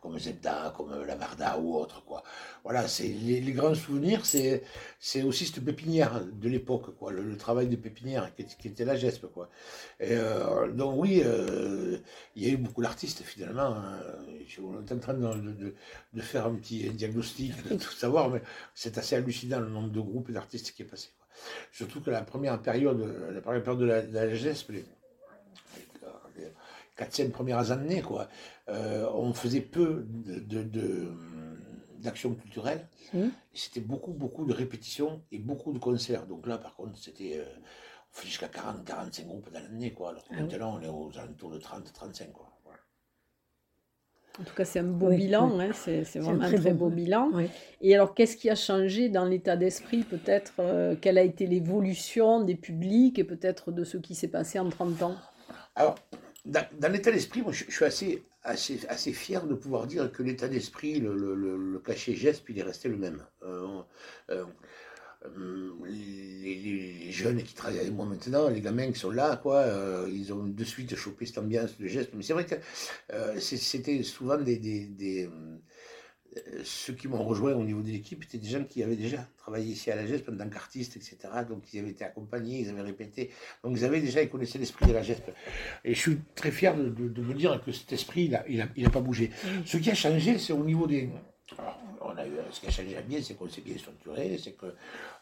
comme 0.00 0.18
Zebda, 0.20 0.72
comme 0.76 1.02
La 1.04 1.16
Varda 1.16 1.58
ou 1.58 1.74
autres. 1.74 2.04
Quoi. 2.04 2.22
Voilà, 2.62 2.86
c'est 2.86 3.08
les, 3.08 3.40
les 3.40 3.52
grands 3.52 3.74
souvenirs, 3.74 4.24
c'est, 4.24 4.62
c'est 5.00 5.24
aussi 5.24 5.46
cette 5.46 5.64
pépinière 5.64 6.24
de 6.24 6.48
l'époque, 6.48 6.96
quoi, 6.96 7.10
le, 7.10 7.24
le 7.24 7.36
travail 7.36 7.66
de 7.66 7.76
pépinière 7.76 8.32
qui, 8.36 8.44
qui 8.44 8.68
était 8.68 8.84
la 8.84 8.94
GESP. 8.94 9.26
Quoi. 9.26 9.50
Et, 9.98 10.14
donc 10.74 10.94
oui, 10.96 11.22
il 12.36 12.42
y 12.42 12.46
a 12.46 12.52
eu 12.52 12.56
beaucoup 12.56 12.82
d'artistes 12.82 13.15
finalement. 13.24 13.82
Je- 14.46 14.60
On 14.60 14.84
est 14.84 14.92
en 14.92 14.98
train 14.98 15.14
de, 15.14 15.26
de- 15.52 15.74
de 16.12 16.20
faire 16.20 16.46
un 16.46 16.54
petit 16.54 16.88
diagnostic, 16.90 17.52
de 17.68 17.74
tout 17.76 17.92
savoir, 17.92 18.30
mais 18.30 18.42
c'est 18.74 18.96
assez 18.98 19.16
hallucinant 19.16 19.60
le 19.60 19.68
nombre 19.68 19.90
de 19.90 20.00
groupes 20.00 20.28
et 20.30 20.32
d'artistes 20.32 20.72
qui 20.72 20.82
est 20.82 20.86
passé. 20.86 21.10
quoi. 21.18 21.26
Surtout 21.72 22.00
que 22.00 22.10
la 22.10 22.22
première 22.22 22.60
période, 22.62 23.00
la 23.32 23.40
première 23.40 23.62
période 23.62 23.80
de 23.80 23.86
la, 23.86 24.02
de 24.02 24.12
la 24.14 24.34
GESP, 24.34 24.70
les, 24.70 24.84
les 26.36 26.52
4-5 26.96 27.30
premières 27.30 27.70
années, 27.72 28.02
quoi, 28.02 28.28
euh, 28.68 29.06
on 29.12 29.32
faisait 29.34 29.60
peu 29.60 30.06
de, 30.08 30.62
culturelles. 32.40 32.88
Mhm. 33.12 33.24
Et 33.54 33.58
C'était 33.58 33.80
beaucoup, 33.80 34.12
beaucoup 34.12 34.44
de 34.46 34.52
répétitions 34.52 35.22
et 35.32 35.38
beaucoup 35.38 35.72
de 35.72 35.78
concerts. 35.78 36.26
Donc 36.26 36.46
là, 36.46 36.56
par 36.58 36.74
contre, 36.76 36.96
c'était. 36.98 37.38
euh, 37.38 37.44
on 38.12 38.18
fait 38.18 38.28
jusqu'à 38.28 38.48
40, 38.48 38.84
45 38.84 39.26
groupes 39.26 39.52
dans 39.52 39.60
l'année, 39.60 39.92
quoi. 39.92 40.10
Alors 40.10 40.22
que 40.24 40.28
Ah 40.30 40.36
oui. 40.38 40.42
maintenant, 40.42 40.78
on 40.78 40.80
est 40.80 40.88
aux 40.88 41.10
alentours 41.18 41.50
de 41.50 41.58
30, 41.58 41.92
35, 41.92 42.32
quoi. 42.32 42.50
En 44.38 44.44
tout 44.44 44.54
cas, 44.54 44.64
c'est 44.64 44.80
un 44.80 44.84
beau 44.84 45.08
Oui, 45.08 45.16
bilan, 45.16 45.58
hein, 45.60 45.70
c'est 45.72 46.02
vraiment 46.18 46.42
un 46.44 46.52
très 46.52 46.72
beau 46.72 46.90
bilan. 46.90 47.30
Oui. 47.32 47.48
Et 47.80 47.94
alors, 47.94 48.14
qu'est-ce 48.14 48.36
qui 48.36 48.50
a 48.50 48.54
changé 48.54 49.08
dans 49.08 49.24
l'état 49.24 49.56
d'esprit, 49.56 50.02
peut-être 50.02 50.54
euh, 50.58 50.94
Quelle 51.00 51.16
a 51.16 51.22
été 51.22 51.46
l'évolution 51.46 52.42
des 52.42 52.54
publics 52.54 53.18
et 53.18 53.24
peut-être 53.24 53.72
de 53.72 53.84
ce 53.84 53.96
qui 53.96 54.14
s'est 54.14 54.28
passé 54.28 54.58
en 54.58 54.68
30 54.68 55.02
ans? 55.02 55.16
Alors, 55.74 55.94
dans, 56.44 56.66
dans 56.78 56.92
l'état 56.92 57.10
d'esprit, 57.10 57.42
moi, 57.42 57.52
je, 57.52 57.64
je 57.66 57.74
suis 57.74 57.84
assez, 57.84 58.24
assez, 58.42 58.80
assez 58.88 59.12
fier 59.12 59.46
de 59.46 59.54
pouvoir 59.54 59.86
dire 59.86 60.12
que 60.12 60.22
l'état 60.22 60.48
d'esprit, 60.48 61.00
le, 61.00 61.14
le, 61.14 61.34
le, 61.34 61.56
le 61.56 61.78
cachet 61.78 62.14
geste, 62.14 62.44
il 62.48 62.58
est 62.58 62.62
resté 62.62 62.88
le 62.88 62.96
même. 62.96 63.22
Euh, 63.42 63.80
euh, 64.30 64.44
les, 65.86 66.54
les- 66.54 67.12
jeunes 67.12 67.42
qui 67.42 67.54
travaillent 67.54 67.80
avec 67.80 67.92
moi 67.92 68.04
maintenant, 68.06 68.48
les 68.48 68.60
gamins 68.60 68.90
qui 68.92 68.98
sont 68.98 69.10
là, 69.10 69.36
quoi, 69.36 69.60
euh, 69.60 70.08
ils 70.12 70.32
ont 70.32 70.44
de 70.44 70.64
suite 70.64 70.94
chopé 70.96 71.24
cette 71.26 71.38
ambiance 71.38 71.78
de 71.78 71.86
geste. 71.86 72.10
Mais 72.14 72.22
c'est 72.22 72.32
vrai 72.34 72.44
que 72.46 72.56
euh, 73.12 73.38
c'était 73.40 74.02
souvent 74.02 74.36
des, 74.38 74.56
des, 74.58 74.86
des, 74.86 75.24
euh, 75.24 75.58
ceux 76.64 76.92
qui 76.94 77.08
m'ont 77.08 77.24
rejoint 77.24 77.54
au 77.54 77.64
niveau 77.64 77.80
de 77.82 77.88
l'équipe 77.88 78.22
étaient 78.22 78.38
des 78.38 78.48
gens 78.48 78.64
qui 78.64 78.82
avaient 78.82 78.96
déjà 78.96 79.26
travaillé 79.38 79.72
ici 79.72 79.90
à 79.90 79.96
la 79.96 80.06
GESP 80.06 80.28
en 80.30 80.36
tant 80.36 80.48
qu'artistes, 80.50 80.96
etc. 80.96 81.16
Donc 81.48 81.72
ils 81.72 81.80
avaient 81.80 81.90
été 81.90 82.04
accompagnés, 82.04 82.60
ils 82.60 82.68
avaient 82.68 82.82
répété. 82.82 83.30
Donc 83.64 83.76
ils 83.76 83.84
avaient 83.84 84.00
déjà, 84.00 84.22
ils 84.22 84.28
connaissaient 84.28 84.58
l'esprit 84.58 84.86
de 84.86 84.92
la 84.92 85.02
GESP. 85.02 85.30
Et 85.84 85.94
je 85.94 85.98
suis 86.00 86.18
très 86.34 86.50
fier 86.50 86.76
de, 86.76 86.88
de- 86.90 87.08
de 87.08 87.22
me 87.22 87.34
dire 87.34 87.62
que 87.64 87.72
cet 87.72 87.92
esprit, 87.92 88.24
il 88.24 88.30
n'a 88.32 88.44
il 88.48 88.60
a, 88.60 88.68
il 88.76 88.86
a 88.86 88.90
pas 88.90 89.00
bougé. 89.00 89.30
Ce 89.64 89.78
qui 89.78 89.90
a 89.90 89.94
changé, 89.94 90.38
c'est 90.38 90.52
au 90.52 90.64
niveau 90.64 90.86
des... 90.86 91.08
alors, 91.58 91.78
on 92.00 92.16
a 92.16 92.26
eu, 92.26 92.32
ce 92.50 92.60
qui 92.60 92.66
a 92.66 92.70
changé 92.70 92.96
bien, 93.06 93.22
c'est 93.22 93.34
qu'on 93.34 93.48
s'est 93.48 93.60
bien 93.60 93.78
structuré, 93.78 94.38
c'est 94.42 94.52
que 94.52 94.66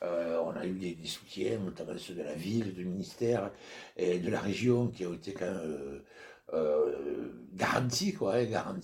euh, 0.02 0.40
a 0.40 0.66
eu 0.66 0.72
des, 0.72 0.96
soutiens, 1.04 1.58
notamment 1.58 1.98
ceux 1.98 2.14
de 2.14 2.22
la 2.22 2.34
ville, 2.34 2.72
du 2.72 2.84
ministère 2.84 3.50
et 3.96 4.18
de 4.18 4.30
la 4.30 4.40
région, 4.40 4.88
qui 4.88 5.04
ont 5.04 5.12
été 5.12 5.34
quand 5.34 5.44
euh, 5.44 6.00
euh, 6.54 7.30
garantis, 7.52 8.14
quoi, 8.14 8.37
hein, 8.37 8.78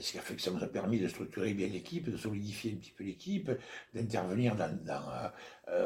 ce 0.00 0.12
qui 0.12 0.18
a 0.18 0.20
fait 0.20 0.34
que 0.34 0.42
ça 0.42 0.50
nous 0.50 0.62
a 0.62 0.66
permis 0.66 0.98
de 0.98 1.08
structurer 1.08 1.54
bien 1.54 1.66
l'équipe, 1.68 2.10
de 2.10 2.18
solidifier 2.18 2.72
un 2.72 2.76
petit 2.76 2.90
peu 2.90 3.04
l'équipe, 3.04 3.50
d'intervenir 3.94 4.54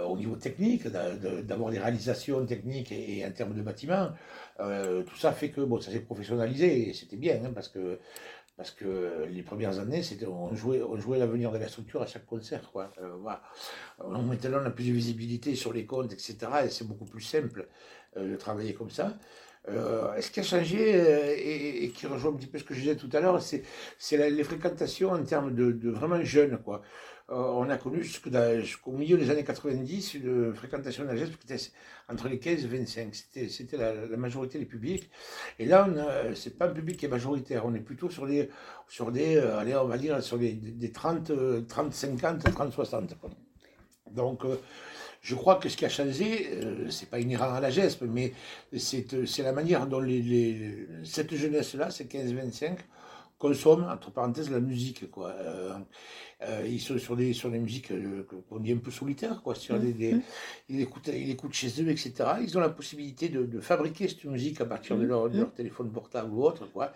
au 0.09 0.17
niveau 0.17 0.35
technique, 0.35 0.89
d'avoir 0.89 1.71
des 1.71 1.79
réalisations 1.79 2.45
techniques 2.45 2.91
et, 2.91 3.25
en 3.25 3.31
termes 3.31 3.55
de 3.55 3.63
bâtiments. 3.63 4.11
Tout 4.59 5.17
ça 5.17 5.31
fait 5.31 5.51
que 5.51 5.65
ça 5.81 5.93
s'est 5.93 6.01
professionnalisé 6.01 6.89
et 6.89 6.93
c'était 6.95 7.17
bien, 7.17 7.45
hein, 7.45 7.53
parce 7.55 7.69
que 7.69 8.01
parce 8.57 8.71
que 8.71 9.27
les 9.31 9.43
premières 9.43 9.79
années, 9.79 10.03
c'était 10.03 10.27
on 10.27 10.55
jouait, 10.55 10.83
on 10.83 10.97
jouait 10.97 11.19
l'avenir 11.19 11.51
de 11.53 11.59
la 11.59 11.69
structure 11.69 12.03
à 12.03 12.07
chaque 12.07 12.27
concert. 12.27 12.71
Quoi. 12.71 12.93
Euh, 13.01 13.17
voilà. 13.21 13.43
Alors, 13.99 14.23
Maintenant, 14.23 14.59
on 14.63 14.67
a 14.67 14.71
plus 14.71 14.89
de 14.89 14.93
visibilité 14.93 15.55
sur 15.55 15.73
les 15.73 15.87
comptes, 15.87 16.13
etc. 16.13 16.37
Et 16.65 16.69
c'est 16.69 16.87
beaucoup 16.87 17.07
plus 17.07 17.23
simple 17.23 17.69
euh, 18.17 18.33
de 18.33 18.37
travailler 18.37 18.75
comme 18.75 18.91
ça. 18.91 19.17
Euh, 19.69 20.21
ce 20.21 20.31
qui 20.31 20.41
a 20.41 20.43
changé 20.43 20.95
euh, 20.95 21.35
et, 21.39 21.91
qui 21.91 22.07
rejoint 22.07 22.33
un 22.33 22.35
petit 22.35 22.49
peu 22.49 22.59
ce 22.59 22.65
que 22.65 22.75
je 22.75 22.81
disais 22.81 22.97
tout 22.97 23.09
à 23.13 23.21
l'heure, 23.21 23.41
c'est, 23.41 23.63
les 24.11 24.45
fréquentations 24.45 25.11
en 25.11 25.23
termes 25.23 25.55
de, 25.55 25.71
de 25.71 25.91
vraiment 25.91 26.23
jeunes. 26.25 26.59
Quoi. 26.59 26.83
Euh, 27.31 27.35
on 27.35 27.71
a 27.71 27.77
connu 27.77 28.03
jusqu'au 28.03 28.93
milieu 28.93 29.17
des 29.17 29.31
années 29.31 29.45
90 29.45 30.15
une 30.15 30.55
fréquentation 30.55 31.05
de 31.05 31.09
la 31.09 31.17
GESP 31.17 31.39
qui 31.39 31.53
était 31.53 31.63
entre 32.09 32.29
les 32.29 32.39
15 32.39 32.65
et 32.65 32.69
25. 32.69 33.15
C'était, 33.49 33.77
la, 33.77 33.95
majorité 34.17 34.59
des 34.59 34.65
publics. 34.65 35.11
Et 35.59 35.67
là, 35.67 35.85
a- 35.85 36.35
c'est 36.35 36.59
pas 36.59 36.67
un 36.67 36.73
public 36.73 36.97
qui 36.99 37.07
est 37.07 37.09
majoritaire. 37.09 37.65
On 37.65 37.75
est 37.75 37.81
plutôt 37.81 38.11
sur 38.11 38.27
des, 38.27 38.51
sur 38.89 39.13
des 39.13 39.37
euh, 39.37 39.59
allez, 39.59 39.75
on 39.77 39.87
va 39.87 39.99
dire, 39.99 40.23
sur 40.23 40.39
des, 40.39 40.53
des 40.53 40.91
30, 40.93 41.31
euh, 41.31 41.63
30, 41.63 41.95
50, 41.95 42.43
30, 42.53 42.73
60. 42.73 43.19
quoi. 43.19 43.31
Donc, 44.11 44.45
euh, 44.45 44.57
je 45.23 45.35
crois 45.37 45.57
que 45.57 45.69
ce 45.69 45.77
qui 45.77 45.85
a 45.85 45.89
changé, 45.89 46.49
euh, 46.53 46.91
c'est 46.91 47.09
pas 47.09 47.21
inhérent 47.21 47.55
à 47.55 47.61
la 47.61 47.71
GESP, 47.71 48.03
mais 48.03 48.33
c'est, 48.77 49.07
la 49.39 49.53
manière 49.53 49.87
dont 49.87 50.03
cette 51.05 51.35
jeunesse-là, 51.35 51.91
ces 51.91 52.07
15-25, 52.07 52.79
consomment, 53.47 53.89
entre 53.97 54.11
parenthèses, 54.13 54.51
la 54.51 54.61
musique. 54.61 55.11
Quoi. 55.11 55.31
Euh, 55.31 55.75
euh, 56.43 56.65
ils 56.67 56.81
sont 56.81 56.99
sur 56.99 57.15
des, 57.17 57.33
sur 57.33 57.51
des 57.51 57.59
musiques 57.59 57.91
euh, 57.93 58.25
qu'on 58.49 58.59
dit 58.61 58.73
un 58.73 58.77
peu 58.87 58.91
solitaires. 58.93 59.43
Quoi, 59.43 59.55
sur 59.57 59.79
des, 59.81 59.93
des- 59.93 60.17
ils, 60.69 60.81
écoutent, 60.81 61.09
ils 61.09 61.31
écoutent 61.31 61.53
chez 61.63 61.71
eux, 61.83 61.89
etc. 61.95 62.13
Ils 62.47 62.57
ont 62.57 62.61
la 62.61 62.69
possibilité 62.69 63.29
de, 63.29 63.45
de 63.55 63.61
fabriquer 63.61 64.07
cette 64.09 64.25
musique 64.25 64.61
à 64.61 64.67
partir 64.75 64.97
de 64.97 65.05
leur, 65.05 65.29
de 65.29 65.39
leur 65.41 65.53
téléphone 65.53 65.91
portable 65.99 66.31
ou 66.33 66.45
autre. 66.45 66.65
Quoi. 66.73 66.93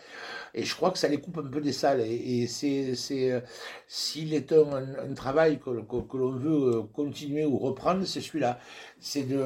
Et 0.55 0.63
je 0.65 0.75
crois 0.77 0.91
que 0.93 0.99
ça 0.99 1.09
les 1.09 1.21
coupe 1.21 1.39
un 1.39 1.49
peu 1.55 1.61
des 1.61 1.73
salles. 1.73 2.01
Et, 2.03 2.43
et 2.43 2.47
c'est, 2.47 2.95
c'est, 2.95 3.43
s'il 3.89 4.33
est 4.35 4.53
un, 4.53 4.73
un- 4.73 5.11
un 5.11 5.15
travail 5.15 5.59
que, 5.59 5.71
que, 5.91 5.99
que 6.11 6.17
l'on 6.17 6.33
veut 6.47 6.83
continuer 7.01 7.45
ou 7.45 7.59
reprendre, 7.59 8.05
c'est 8.07 8.21
celui-là. 8.21 8.59
C'est 9.01 9.25
de, 9.25 9.41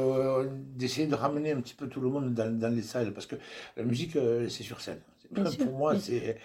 d'essayer 0.77 1.07
de 1.07 1.15
ramener 1.15 1.53
un 1.53 1.61
petit 1.63 1.75
peu 1.75 1.89
tout 1.89 2.01
le 2.01 2.09
monde 2.11 2.35
dans, 2.35 2.51
dans 2.59 2.75
les 2.75 2.83
salles. 2.83 3.13
Parce 3.15 3.27
que 3.27 3.37
la 3.79 3.85
musique, 3.85 4.17
c'est 4.49 4.63
sur 4.71 4.81
scène. 4.83 5.01
Pour 5.35 5.73
moi, 5.79 5.95
c'est, 5.99 6.37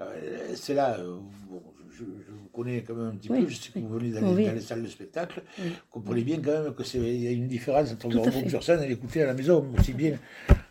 euh, 0.00 0.04
c'est 0.54 0.74
là. 0.74 0.96
euh, 0.98 1.16
bon, 1.48 1.62
je, 1.90 1.98
je 2.04 2.32
vous 2.32 2.48
connais 2.52 2.82
quand 2.82 2.94
même 2.94 3.08
un 3.08 3.16
petit 3.16 3.30
Oui, 3.30 3.42
peu. 3.44 3.48
Je 3.50 3.54
sais 3.56 3.68
que 3.70 3.78
oui. 3.78 3.84
vous 3.88 3.98
venez 3.98 4.10
dans, 4.12 4.20
les- 4.20 4.34
Oui. 4.34 4.46
dans 4.46 4.52
les 4.54 4.60
salles 4.60 4.82
de 4.82 4.88
spectacle. 4.88 5.42
Comprenez 5.90 6.22
bien 6.22 6.38
quand 6.42 6.62
même 6.64 6.74
que 6.74 6.82
c'est 6.84 6.98
il 6.98 7.22
y 7.22 7.28
a 7.28 7.30
une 7.30 7.46
différence 7.48 7.92
entre 7.92 8.08
le 8.08 8.18
groupe 8.18 8.48
sur 8.48 8.62
scène 8.62 8.82
et 8.82 8.88
l'écouter 8.88 9.22
à 9.22 9.26
la 9.26 9.34
maison 9.34 9.64
aussi 9.78 9.92
bien. 9.92 10.14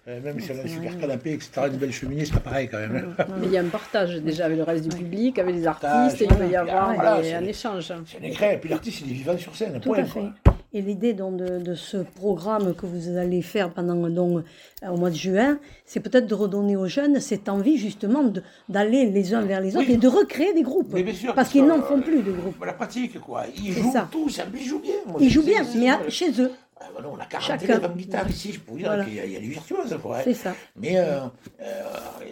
Euh, 0.08 0.20
même 0.20 0.40
si 0.40 0.52
on 0.52 0.58
a 0.58 0.64
un 0.64 0.68
super 0.68 0.98
canapé, 0.98 1.34
etc., 1.34 1.52
une 1.72 1.78
belle 1.78 1.92
cheminée, 1.94 2.26
c'est 2.26 2.34
pas 2.34 2.40
pareil 2.40 2.68
quand 2.68 2.80
même. 2.80 3.14
hein. 3.20 3.26
Mais 3.40 3.46
il 3.46 3.52
y 3.54 3.58
a 3.58 3.62
un 3.62 3.66
partage 3.70 4.16
déjà 4.22 4.46
avec 4.46 4.58
le 4.58 4.64
reste 4.64 4.88
du 4.90 4.98
public, 4.98 5.38
avec 5.38 5.54
les 5.54 5.68
artistes, 5.68 6.22
il 6.22 6.28
peut 6.36 6.48
y 6.50 6.56
avoir 6.56 6.96
Voilà, 6.96 7.38
un 7.38 7.46
échange. 7.46 7.94
C'est 8.08 8.18
un 8.20 8.24
écran, 8.24 8.50
et 8.50 8.58
puis 8.58 8.68
l'artiste 8.70 9.02
il 9.06 9.12
est 9.12 9.14
vivant 9.14 9.38
sur 9.38 9.56
scène. 9.56 9.80
Tout 9.80 9.90
point, 9.90 10.00
à 10.00 10.06
fait. 10.06 10.20
quoi. 10.20 10.34
Et 10.74 10.82
l'idée 10.82 11.12
donc, 11.14 11.36
de, 11.36 11.60
de 11.60 11.76
ce 11.76 11.98
programme 11.98 12.74
que 12.74 12.86
vous 12.86 13.18
allez 13.18 13.42
faire 13.42 13.72
pendant 13.74 13.96
donc, 14.10 14.44
euh, 14.84 14.88
au 14.90 14.96
mois 14.96 15.10
de 15.10 15.16
juin, 15.16 15.60
c'est 15.86 16.00
peut-être 16.00 16.28
de 16.28 16.34
redonner 16.34 16.78
aux 16.78 16.88
jeunes 16.88 17.20
cette 17.20 17.50
envie 17.50 17.78
justement 17.78 18.24
de- 18.24 18.42
d'aller 18.70 19.10
les 19.10 19.34
uns 19.34 19.42
vers 19.42 19.60
les 19.60 19.76
autres 19.76 19.88
Oui. 19.90 19.96
et 19.96 19.98
de 19.98 20.08
recréer 20.08 20.54
des 20.54 20.62
groupes. 20.64 20.88
Mais 20.94 21.04
bien 21.04 21.14
sûr, 21.14 21.34
parce 21.34 21.50
qu'ils 21.50 21.66
n'en 21.66 21.82
font 21.82 22.00
plus 22.00 22.24
de 22.24 22.32
groupes. 22.32 22.64
La 22.66 22.72
pratique, 22.72 23.20
quoi. 23.20 23.44
Ils 23.58 23.74
C'est 23.74 23.82
jouent 23.82 23.92
ça. 23.92 24.08
tous, 24.10 24.40
ils 24.56 24.64
jouent 24.66 24.80
bien. 24.80 24.94
Moi, 25.08 25.18
Ils 25.20 25.30
jouent 25.30 25.44
bien, 25.44 25.62
mais 25.76 25.90
à- 25.90 26.10
chez 26.10 26.32
eux, 26.42 26.52
ah, 26.82 26.90
voilà, 26.94 27.08
on 27.10 27.18
a 27.20 27.26
40 27.26 27.48
Chacun. 27.48 27.64
élèves 27.66 27.86
en 27.86 27.96
guitare 27.96 28.30
ici, 28.30 28.54
je 28.54 28.60
peux 28.60 28.72
vous 28.72 28.78
dire 28.80 28.88
Voilà. 28.88 29.04
qu'il 29.06 29.14
y, 29.14 29.20
a- 29.20 29.26
il 29.26 29.32
y 29.32 29.38
a 29.38 29.40
des 29.40 29.48
virtuoses. 29.48 29.98
Quoi, 30.02 30.22
c'est 30.24 30.34
ça. 30.34 30.56
Mais 30.76 30.98
euh, 30.98 31.22
euh, 31.62 31.84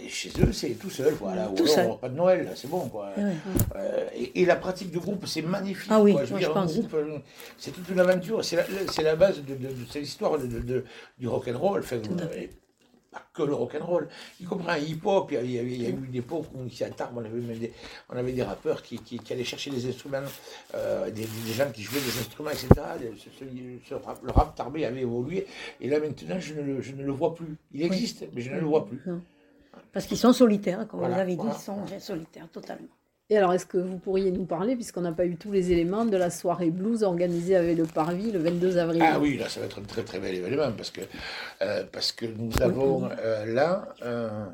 chez 0.07 0.29
eux, 0.41 0.51
c'est 0.51 0.71
tout 0.71 0.89
seul. 0.89 1.13
Voilà. 1.19 1.49
Ou 1.49 1.55
alors, 1.55 1.67
seul. 1.67 1.89
pas 2.01 2.09
de 2.09 2.15
Noël, 2.15 2.51
c'est 2.55 2.69
bon. 2.69 2.87
Quoi. 2.89 3.11
Ouais. 3.17 3.33
Euh, 3.75 4.05
et, 4.15 4.41
et 4.41 4.45
la 4.45 4.55
pratique 4.55 4.91
du 4.91 4.99
groupe, 4.99 5.25
c'est 5.27 5.41
magnifique. 5.43 5.91
Ah 5.93 6.01
oui, 6.01 6.13
quoi. 6.13 6.21
Je 6.25 6.27
veux 6.27 6.31
moi, 6.31 6.39
dire, 6.39 6.49
je 6.53 6.57
un 6.57 6.61
pense. 6.63 6.73
groupe, 6.73 6.95
c'est 7.57 7.71
toute 7.71 7.87
une 7.89 7.99
aventure. 7.99 8.43
C'est 8.43 8.55
la, 8.55 8.63
c'est 8.91 9.03
la 9.03 9.15
base 9.15 9.37
de, 9.43 9.53
de, 9.53 9.67
de- 9.67 9.67
de, 9.67 10.47
de- 10.47 10.59
de- 10.61 10.85
du 11.19 11.27
rock'n'roll. 11.27 11.79
Enfin, 11.81 11.97
et 12.35 12.49
que 13.33 13.43
le 13.43 13.53
rock'n'roll. 13.53 14.07
Compris 14.47 14.69
un 14.69 14.77
hip-hop. 14.77 15.31
Il 15.31 15.51
y 15.51 15.59
a, 15.59 15.61
il 15.63 15.71
y 15.71 15.83
il 15.85 15.89
eu 15.89 16.05
une 16.07 16.15
époque 16.15 16.45
où, 16.53 16.65
ici 16.65 16.83
à 16.83 16.89
Tarbes, 16.89 17.13
on 17.17 17.19
avait, 17.25 17.29
même 17.39 17.57
des, 17.57 17.71
on 18.09 18.15
avait 18.17 18.31
des 18.33 18.43
rappeurs 18.43 18.81
qui, 18.83 18.99
qui, 18.99 19.17
qui 19.19 19.33
allaient 19.33 19.43
chercher 19.43 19.71
des 19.71 19.87
instruments, 19.87 20.17
euh, 20.75 21.09
des, 21.09 21.25
des 21.45 21.53
gens 21.53 21.69
qui 21.71 21.81
jouaient 21.81 21.99
des 22.01 22.19
instruments, 22.19 22.51
etc. 22.51 22.67
Ce- 23.17 23.29
ce- 23.39 23.89
ce 23.89 23.93
rap- 23.95 24.21
le 24.23 24.31
rap 24.31 24.55
tarbé 24.55 24.85
avait 24.85 25.01
évolué. 25.01 25.47
Et 25.81 25.87
là, 25.89 25.99
maintenant, 25.99 26.39
je 26.39 26.53
ne 26.53 26.61
le, 26.61 26.81
je 26.81 26.93
ne 26.93 27.03
le 27.03 27.11
vois 27.11 27.33
plus. 27.33 27.55
Il 27.73 27.81
existe, 27.81 28.25
mais 28.33 28.41
je 28.41 28.51
ne 28.51 28.59
le 28.59 28.65
vois 28.65 28.85
plus. 28.85 29.01
Non. 29.05 29.21
Parce 29.93 30.05
qu'ils 30.05 30.17
sont 30.17 30.33
solitaires, 30.33 30.87
comme 30.87 30.99
Voilà, 30.99 31.15
vous 31.15 31.21
avez 31.21 31.31
dit, 31.35 31.41
voilà. 31.41 31.55
ils 31.57 31.61
sont 31.61 31.99
solitaires 31.99 32.47
totalement. 32.51 32.87
Et 33.31 33.37
alors, 33.37 33.53
est-ce 33.53 33.67
que 33.67 33.77
vous 33.77 33.97
pourriez 33.99 34.31
nous 34.31 34.45
parler, 34.45 34.75
puisqu'on 34.75 35.01
n'a 35.01 35.11
pas 35.11 35.25
eu 35.25 35.35
tous 35.35 35.51
les 35.51 35.71
éléments, 35.71 36.03
de 36.05 36.17
la 36.17 36.31
soirée 36.31 36.71
blues 36.71 37.03
organisée 37.03 37.55
avec 37.55 37.77
le 37.77 37.83
Parvis 37.85 38.31
le 38.31 38.39
22 38.39 38.77
avril 38.79 39.03
Ah 39.05 39.19
oui, 39.19 39.37
là, 39.37 39.47
ça 39.47 39.59
va 39.59 39.67
être 39.67 39.79
un 39.79 39.83
très 39.83 40.01
très 40.03 40.19
bel 40.19 40.33
événement 40.33 40.71
parce 40.71 40.89
que, 40.89 41.01
euh, 41.61 41.83
parce 41.91 42.11
que 42.11 42.25
nous 42.25 42.49
avons 42.59 43.07
euh, 43.19 43.45
là, 43.45 43.87
euh, 44.01 44.45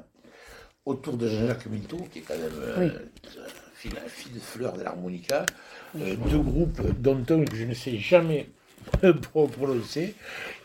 autour 0.85 1.15
de 1.15 1.29
Jean-Jacques 1.29 1.67
Milteau, 1.67 1.99
qui 2.11 2.19
est 2.19 2.21
quand 2.23 2.37
même 2.37 2.51
euh, 2.61 2.75
Oui. 2.79 2.91
un 3.97 4.09
fil, 4.09 4.33
de 4.33 4.39
fleur 4.39 4.73
de 4.73 4.83
l'harmonica, 4.83 5.45
deux 5.95 6.39
groupes 6.39 6.81
dont 6.99 7.15
un 7.29 7.45
que 7.45 7.55
je 7.55 7.63
ne 7.63 7.73
sais 7.73 7.97
jamais 7.97 8.49
pro- 9.21 9.47
prononcer. 9.47 10.15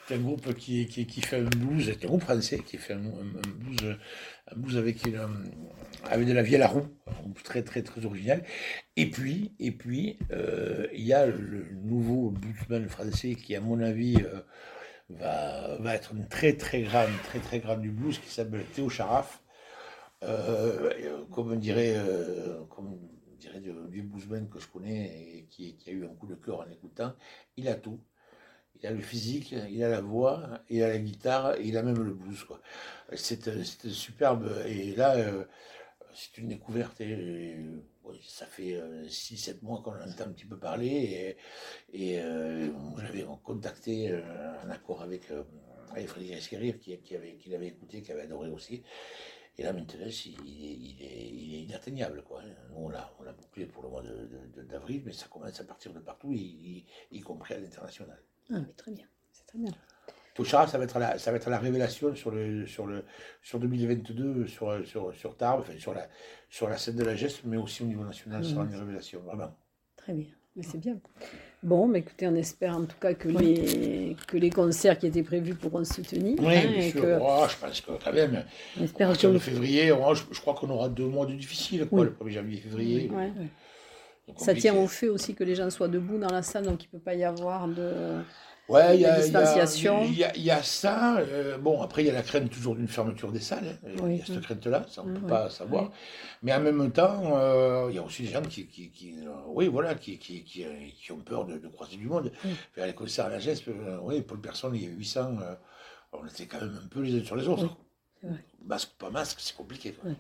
C'est 0.08 0.16
un 0.16 0.18
groupe 0.18 0.52
qui, 0.54 0.86
qui, 0.88 1.06
qui 1.06 1.20
fait 1.20 1.36
un 1.36 1.44
blues, 1.44 1.84
c'est 1.86 2.04
un 2.04 2.08
groupe 2.08 2.22
français 2.24 2.58
qui 2.66 2.76
fait 2.78 2.94
un, 2.94 2.98
blues, 2.98 3.96
blues 4.56 4.76
avec, 4.76 5.06
une, 5.06 5.20
avec 6.04 6.26
de 6.26 6.32
la 6.32 6.42
vielle 6.42 6.62
à 6.62 6.68
roue, 6.68 6.88
très 7.44 7.62
très 7.62 7.82
très 7.82 8.04
original. 8.04 8.44
Et 8.96 9.10
puis, 9.10 9.54
et 9.58 9.72
puis 9.72 10.18
euh, 10.32 10.86
il 10.92 11.02
y 11.02 11.12
a 11.12 11.26
le 11.26 11.66
nouveau 11.82 12.30
bluesman 12.30 12.88
français 12.88 13.34
qui, 13.34 13.54
à 13.56 13.60
mon 13.60 13.80
avis, 13.80 14.16
euh, 14.16 14.40
va, 15.10 15.76
va 15.78 15.94
être 15.94 16.12
une 16.14 16.28
très 16.28 16.56
très 16.56 16.82
grande, 16.82 17.10
très 17.24 17.40
très 17.40 17.60
grande 17.60 17.80
du 17.80 17.90
blues, 17.90 18.18
qui 18.18 18.30
s'appelle 18.30 18.64
Théo 18.74 18.88
Charaf. 18.88 19.42
Euh, 20.22 20.90
euh, 21.02 21.24
comme 21.32 21.58
dirait, 21.58 21.94
euh, 21.96 22.62
comme 22.68 22.92
on 22.92 23.36
dirait 23.38 23.60
du 23.60 24.02
bluesman 24.02 24.50
que 24.50 24.60
je 24.60 24.68
connais 24.68 25.38
et 25.38 25.46
qui, 25.48 25.76
qui 25.78 25.88
a 25.88 25.92
eu 25.94 26.04
un 26.04 26.14
coup 26.14 26.26
de 26.26 26.34
cœur 26.34 26.60
en 26.60 26.70
écoutant, 26.70 27.14
il 27.56 27.68
a 27.68 27.74
tout. 27.74 28.00
Il 28.82 28.86
a 28.86 28.92
le 28.92 29.00
physique, 29.00 29.52
il 29.52 29.84
a 29.84 29.88
la 29.88 30.00
voix, 30.00 30.62
il 30.70 30.82
a 30.82 30.88
la 30.88 30.98
guitare, 30.98 31.58
il 31.58 31.76
a 31.76 31.82
même 31.82 32.02
le 32.02 32.14
blues. 32.14 32.44
quoi. 32.44 32.60
C'est 33.14 33.48
euh, 33.48 33.62
superbe. 33.62 34.50
Et 34.66 34.94
là, 34.96 35.16
euh, 35.16 35.44
c'est 36.14 36.38
une 36.38 36.48
découverte. 36.48 37.00
Et, 37.00 37.54
euh, 37.56 37.80
ça 38.22 38.46
fait 38.46 38.80
6-7 39.08 39.62
mois 39.62 39.82
qu'on 39.82 39.92
en 39.92 40.08
entend 40.08 40.24
un 40.24 40.32
petit 40.32 40.46
peu 40.46 40.58
parler. 40.58 41.36
Et, 41.92 42.20
euh, 42.20 42.70
j'avais 42.98 43.24
contacté 43.42 44.10
euh, 44.10 44.20
en 44.64 44.70
accord 44.70 45.02
avec, 45.02 45.30
euh, 45.30 45.44
Frédéric 46.06 46.38
Esquerrir, 46.38 46.78
qui, 46.78 46.94
avait, 47.14 47.36
l'avait 47.46 47.68
écouté, 47.68 48.02
qui 48.02 48.12
avait 48.12 48.22
adoré 48.22 48.48
aussi. 48.50 48.82
Et 49.58 49.64
là, 49.64 49.72
maintenant, 49.72 50.06
il, 50.06 50.96
est, 51.02 51.62
inatteignable. 51.62 52.22
Quoi. 52.22 52.42
Nous, 52.70 52.76
on 52.76 52.88
l'a 52.88 53.12
on 53.18 53.24
l'a 53.24 53.32
bouclé 53.32 53.66
pour 53.66 53.82
le 53.82 53.88
mois 53.88 54.02
de, 54.02 54.28
de, 54.54 54.62
d'avril, 54.62 55.02
mais 55.04 55.12
ça 55.12 55.26
commence 55.28 55.60
à 55.60 55.64
partir 55.64 55.92
de 55.92 55.98
partout, 55.98 56.32
y 56.32 57.20
compris 57.24 57.54
à 57.54 57.58
l'international. 57.58 58.22
Ah, 58.52 58.58
mais 58.58 58.72
très 58.76 58.92
bien. 58.92 59.04
C'est 59.32 59.46
très 59.46 59.58
bien. 59.58 59.72
Touchara, 60.34 60.66
ça 60.66 60.78
va 60.78 60.84
être 60.84 60.98
la, 60.98 61.18
ça 61.18 61.30
va 61.32 61.36
être 61.36 61.50
la 61.50 61.58
révélation 61.58 62.14
sur 62.14 62.30
le, 62.30 62.66
sur 62.66 62.86
le, 62.86 63.04
sur 63.42 63.58
2022, 63.58 64.46
sur, 64.46 64.86
sur, 64.86 65.12
sur 65.14 65.36
Tarbes, 65.36 65.60
enfin, 65.60 65.78
sur 65.78 65.92
la, 65.92 66.08
sur 66.48 66.68
la 66.68 66.78
scène 66.78 66.96
de 66.96 67.04
la 67.04 67.16
geste, 67.16 67.40
mais 67.44 67.56
aussi 67.56 67.82
au 67.82 67.86
niveau 67.86 68.04
national, 68.04 68.44
ça 68.44 68.50
sera 68.50 68.64
une 68.64 68.74
révélation, 68.74 69.20
vraiment. 69.20 69.54
Très 69.96 70.12
bien. 70.14 70.26
Mais 70.56 70.62
c'est 70.62 70.78
bien. 70.78 70.98
Bon, 71.62 71.86
mais 71.86 72.00
écoutez, 72.00 72.26
on 72.26 72.34
espère 72.34 72.76
en 72.76 72.84
tout 72.84 72.96
cas 73.00 73.14
que, 73.14 73.28
les, 73.28 74.16
que 74.26 74.36
les 74.36 74.50
concerts 74.50 74.98
qui 74.98 75.06
étaient 75.06 75.22
prévus 75.22 75.54
pourront 75.54 75.84
se 75.84 75.94
soutenir. 75.94 76.36
Oui, 76.40 76.56
hein, 76.56 76.72
bien 76.72 76.90
sûr. 76.90 77.02
que- 77.02 77.18
Oh, 77.20 77.44
je 77.48 77.56
pense 77.56 77.80
que 77.82 77.92
quand 78.02 78.12
même, 78.12 78.44
On 78.76 78.80
à 78.80 78.84
espère 78.84 79.08
partir 79.08 79.28
que 79.30 79.34
de 79.34 79.38
février, 79.38 79.92
oh, 79.92 80.14
je, 80.14 80.22
je 80.32 80.40
crois 80.40 80.54
qu'on 80.54 80.70
aura 80.70 80.88
deux 80.88 81.06
mois 81.06 81.26
de 81.26 81.34
difficile, 81.34 81.86
quoi, 81.86 82.00
Oui. 82.00 82.06
le 82.06 82.12
1er 82.26 82.30
janvier, 82.32 82.56
février. 82.60 83.10
Ouais. 83.10 83.30
c'est 83.36 83.42
Ça 84.36 84.54
tient 84.54 84.74
au 84.74 84.86
fait 84.86 85.08
aussi 85.08 85.34
que 85.34 85.44
les 85.44 85.54
gens 85.54 85.68
soient 85.70 85.88
debout 85.88 86.18
dans 86.18 86.30
la 86.30 86.42
salle, 86.42 86.64
donc 86.64 86.82
il 86.84 86.86
ne 86.92 86.98
peut 86.98 87.04
pas 87.04 87.14
y 87.14 87.24
avoir 87.24 87.66
de. 87.68 88.20
Ouais, 88.68 88.98
y 88.98 89.04
a- 89.04 89.18
distanciation. 89.20 90.04
il 90.04 90.16
y 90.18 90.22
a- 90.22 90.36
il 90.36 90.42
y 90.44 90.50
a 90.52 90.62
ça. 90.62 91.18
euh, 91.18 91.58
bon, 91.58 91.82
après, 91.82 92.04
il 92.04 92.06
y 92.06 92.10
a 92.10 92.12
la 92.12 92.22
crainte 92.22 92.48
toujours 92.50 92.76
d'une 92.76 92.86
fermeture 92.86 93.32
des 93.32 93.40
salles. 93.40 93.78
hein, 93.84 93.88
Il 93.96 94.00
Oui. 94.02 94.16
y 94.18 94.22
a 94.22 94.26
cette 94.26 94.42
crainte-là, 94.42 94.86
ça, 94.88 95.02
on 95.04 95.06
ne 95.08 95.14
peut 95.16 95.24
Oui. 95.24 95.28
pas 95.28 95.50
savoir. 95.50 95.90
Mais 96.42 96.54
en 96.54 96.60
même 96.60 96.92
temps, 96.92 97.36
euh, 97.36 97.86
il 97.90 97.96
y 97.96 97.98
a 97.98 98.02
aussi 98.04 98.22
des 98.22 98.28
gens 98.28 98.42
qui, 98.42 98.68
qui, 98.68 98.90
qui, 98.92 99.14
euh, 99.26 99.30
oui, 99.48 99.66
voilà, 99.66 99.96
qui, 99.96 100.18
qui, 100.18 100.44
qui, 100.44 100.64
qui 101.02 101.10
ont 101.10 101.18
peur 101.18 101.46
de, 101.46 101.58
de 101.58 101.66
croiser 101.66 101.96
du 101.96 102.06
monde. 102.06 102.30
Oui. 102.44 102.50
Faire 102.72 102.86
les 102.86 102.94
concerts 102.94 103.26
à 103.26 103.30
la 103.30 103.40
geste, 103.40 103.66
euh, 103.66 103.98
oui, 104.02 104.20
pour 104.22 104.38
personne, 104.40 104.74
il 104.76 104.84
y 104.84 104.86
a 104.86 104.90
800. 104.90 105.38
euh, 105.42 105.54
on 106.12 106.24
était 106.26 106.46
quand 106.46 106.60
même 106.60 106.78
un 106.84 106.86
peu 106.88 107.00
les 107.00 107.20
uns 107.20 107.24
sur 107.24 107.34
les 107.36 107.48
autres. 107.48 107.64
Oui, 107.64 107.70
vrai. 108.28 108.38
Masque, 108.66 108.90
pas 108.98 109.10
masque, 109.10 109.38
c'est 109.40 109.56
compliqué. 109.56 109.92
quoi. 109.92 110.10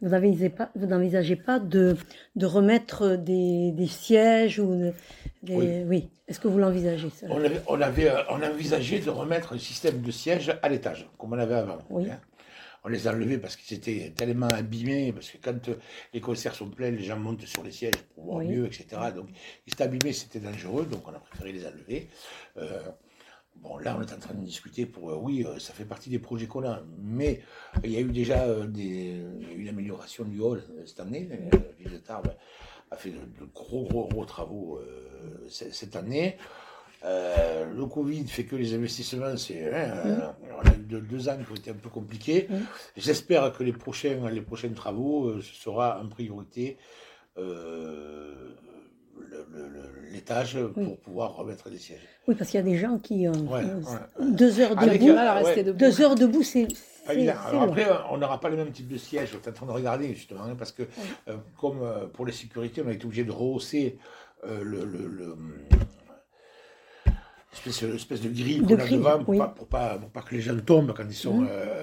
Vous 0.00 0.08
n'envisagez 0.08 0.50
pas, 0.50 0.70
vous 0.74 0.86
n'envisagez 0.86 1.36
pas 1.36 1.58
de, 1.58 1.96
de 2.36 2.46
remettre 2.46 3.16
des, 3.16 3.72
des 3.72 3.86
sièges 3.86 4.58
ou 4.60 4.74
de- 4.74 4.92
des, 5.42 5.54
Oui. 5.54 5.82
oui. 5.86 6.08
Est-ce 6.28 6.40
que 6.40 6.48
vous 6.48 6.58
l'envisagez 6.58 7.10
ça? 7.10 7.26
On 7.28 7.42
avait, 7.44 7.60
on 7.66 7.80
avait 7.80 8.08
euh, 8.10 8.22
on 8.30 8.42
envisageait 8.42 9.00
de 9.00 9.10
remettre 9.10 9.52
un 9.52 9.58
système 9.58 10.00
de 10.00 10.10
sièges 10.10 10.56
à 10.62 10.68
l'étage, 10.68 11.08
comme 11.18 11.32
on 11.32 11.38
avait 11.38 11.54
avant. 11.54 11.78
Oui. 11.90 12.08
hein. 12.10 12.20
On 12.86 12.88
les 12.88 13.08
a 13.08 13.12
enlevés 13.12 13.38
parce 13.38 13.56
qu'ils 13.56 13.78
étaient 13.78 14.12
tellement 14.14 14.46
abîmés, 14.48 15.10
parce 15.12 15.30
que 15.30 15.38
quand 15.42 15.68
euh, 15.70 15.76
les 16.12 16.20
concerts 16.20 16.54
sont 16.54 16.68
pleins, 16.68 16.90
les 16.90 17.02
gens 17.02 17.18
montent 17.18 17.44
sur 17.46 17.62
les 17.62 17.72
sièges 17.72 17.94
pour 18.14 18.24
voir 18.24 18.36
Oui. 18.38 18.48
mieux, 18.48 18.66
etc. 18.66 18.86
Donc 19.14 19.28
ils 19.66 19.72
étaient 19.72 19.84
abîmés, 19.84 20.12
c'était 20.12 20.38
dangereux, 20.38 20.84
donc 20.84 21.06
on 21.08 21.12
a 21.14 21.18
préféré 21.18 21.52
les 21.52 21.66
enlever. 21.66 22.08
Euh, 22.58 22.80
bon, 23.64 23.78
là, 23.78 23.96
on 23.98 24.02
est 24.02 24.12
en 24.12 24.18
train 24.18 24.34
de 24.34 24.44
discuter 24.44 24.86
pour, 24.86 25.10
euh, 25.10 25.16
oui, 25.16 25.44
euh, 25.44 25.58
ça 25.58 25.72
fait 25.72 25.84
partie 25.84 26.10
des 26.10 26.18
projets 26.18 26.46
qu'on 26.46 26.66
a, 26.68 26.82
mais 27.02 27.40
il 27.82 27.90
y 27.90 27.96
a 27.96 28.00
eu 28.00 28.12
déjà 28.12 28.44
euh, 28.44 28.66
des, 28.66 29.20
une 29.56 29.68
amélioration 29.68 30.24
du 30.24 30.40
hall 30.40 30.62
cette 30.86 31.00
année. 31.00 31.28
La 31.50 31.58
ville 31.78 31.92
de 31.92 31.98
Tarbes 31.98 32.34
a 32.90 32.96
fait 32.96 33.10
de, 33.10 33.16
de 33.16 33.48
gros, 33.52 33.84
gros, 33.84 34.06
gros 34.08 34.24
travaux 34.24 34.80
cette 35.48 35.96
année. 35.96 36.36
Le 37.02 37.84
Covid 37.86 38.26
fait 38.28 38.44
que 38.44 38.56
les 38.56 38.74
investissements, 38.74 39.36
c'est, 39.36 39.74
hein, 39.74 40.34
on 40.62 40.68
a 40.68 40.74
eu 40.74 40.78
deux, 40.78 41.28
ans 41.28 41.36
qui 41.36 41.50
ont 41.50 41.54
été 41.54 41.70
un 41.70 41.74
peu 41.74 41.88
compliqués. 41.88 42.46
Mm. 42.48 42.54
J'espère 42.96 43.52
que 43.52 43.64
les 43.64 43.72
prochains, 43.72 44.30
les 44.30 44.42
prochains 44.42 44.70
travaux, 44.70 45.40
ce 45.40 45.54
sera 45.54 46.00
en 46.00 46.08
priorité 46.08 46.76
l'étage 50.12 50.58
pour 50.74 50.98
pouvoir 50.98 51.36
remettre 51.36 51.70
des 51.70 51.78
sièges. 51.78 52.06
Oui, 52.28 52.34
parce 52.34 52.50
qu'il 52.50 52.58
y 52.58 52.62
a 52.62 52.66
des 52.66 52.76
gens 52.78 52.98
qui. 52.98 53.26
euh, 53.26 53.32
Ouais, 53.32 53.62
euh, 53.64 53.80
ouais. 53.80 54.30
Deux 54.32 54.60
heures 54.60 54.78
Avec, 54.78 55.00
debout. 55.00 55.10
euh, 55.10 55.14
Mal 55.14 55.26
à 55.28 55.34
rester 55.34 55.56
ouais. 55.56 55.64
debout. 55.64 55.78
Deux 55.78 56.00
heures 56.00 56.14
debout, 56.14 56.42
c'est. 56.42 56.68
Alors 57.06 57.62
après, 57.64 57.86
on 58.10 58.16
n'aura 58.18 58.40
pas 58.40 58.48
le 58.48 58.56
même 58.56 58.70
type 58.70 58.88
de 58.88 58.96
siège. 58.96 59.30
On 59.34 59.44
est 59.44 59.50
en 59.50 59.52
train 59.52 59.66
de 59.66 59.70
regarder 59.72 60.14
justement, 60.14 60.44
hein, 60.44 60.54
parce 60.58 60.72
que 60.72 60.84
euh, 61.28 61.36
comme 61.60 61.82
euh, 61.82 62.06
pour 62.06 62.24
les 62.24 62.32
sécurités, 62.32 62.82
on 62.84 62.88
a 62.88 62.92
été 62.92 63.04
obligé 63.04 63.24
de 63.24 63.30
rehausser 63.32 63.98
euh, 64.46 64.62
le, 64.62 64.84
le, 64.84 65.06
le, 65.06 65.36
espèce, 67.54 67.82
espèce 67.82 68.20
de 68.20 68.28
grille 68.28 68.60
qu'on 68.60 68.74
a 68.78 68.86
devant 68.88 69.24
pour, 69.24 69.36
pas, 69.38 69.48
pour, 69.48 69.66
pas, 69.66 69.98
pour 69.98 70.10
pas 70.10 70.22
que 70.22 70.34
les 70.34 70.40
gens 70.40 70.56
tombent 70.58 70.92
quand 70.94 71.04
ils 71.08 71.14
sont. 71.14 71.38
Mhm. 71.40 71.48
euh, 71.50 71.82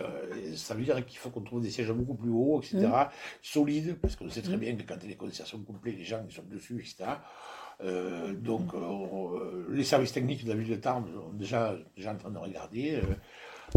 ça 0.56 0.74
veut 0.76 0.84
dire 0.84 1.04
qu'il 1.06 1.18
faut 1.18 1.30
qu'on 1.30 1.42
trouve 1.42 1.62
des 1.62 1.70
sièges 1.72 1.92
beaucoup 1.92 2.16
plus 2.16 2.30
hauts, 2.30 2.60
etc. 2.62 2.78
Mhm. 2.80 2.94
Solides, 3.42 3.96
parce 4.02 4.16
qu'on 4.16 4.30
sait 4.30 4.42
très 4.42 4.58
bien 4.58 4.76
que 4.76 4.84
quand 4.84 4.98
des 4.98 5.16
concerts 5.16 5.46
complets, 5.66 5.94
les 5.94 6.04
gens 6.04 6.22
ils 6.30 6.34
sont 6.34 6.44
dessus, 6.50 6.76
etc. 6.80 7.10
Euh, 7.84 8.34
donc, 8.34 8.74
euh, 8.76 9.66
les 9.72 9.84
services 9.84 10.12
techniques 10.12 10.44
de 10.46 10.50
la 10.50 10.56
ville 10.56 10.70
de 10.70 10.76
Tarbes 10.76 11.08
sont 11.14 11.34
déjà, 11.34 11.76
déjà 11.96 12.12
en 12.12 12.18
train 12.18 12.30
de 12.30 12.38
regarder. 12.38 12.96
euh, 12.96 13.02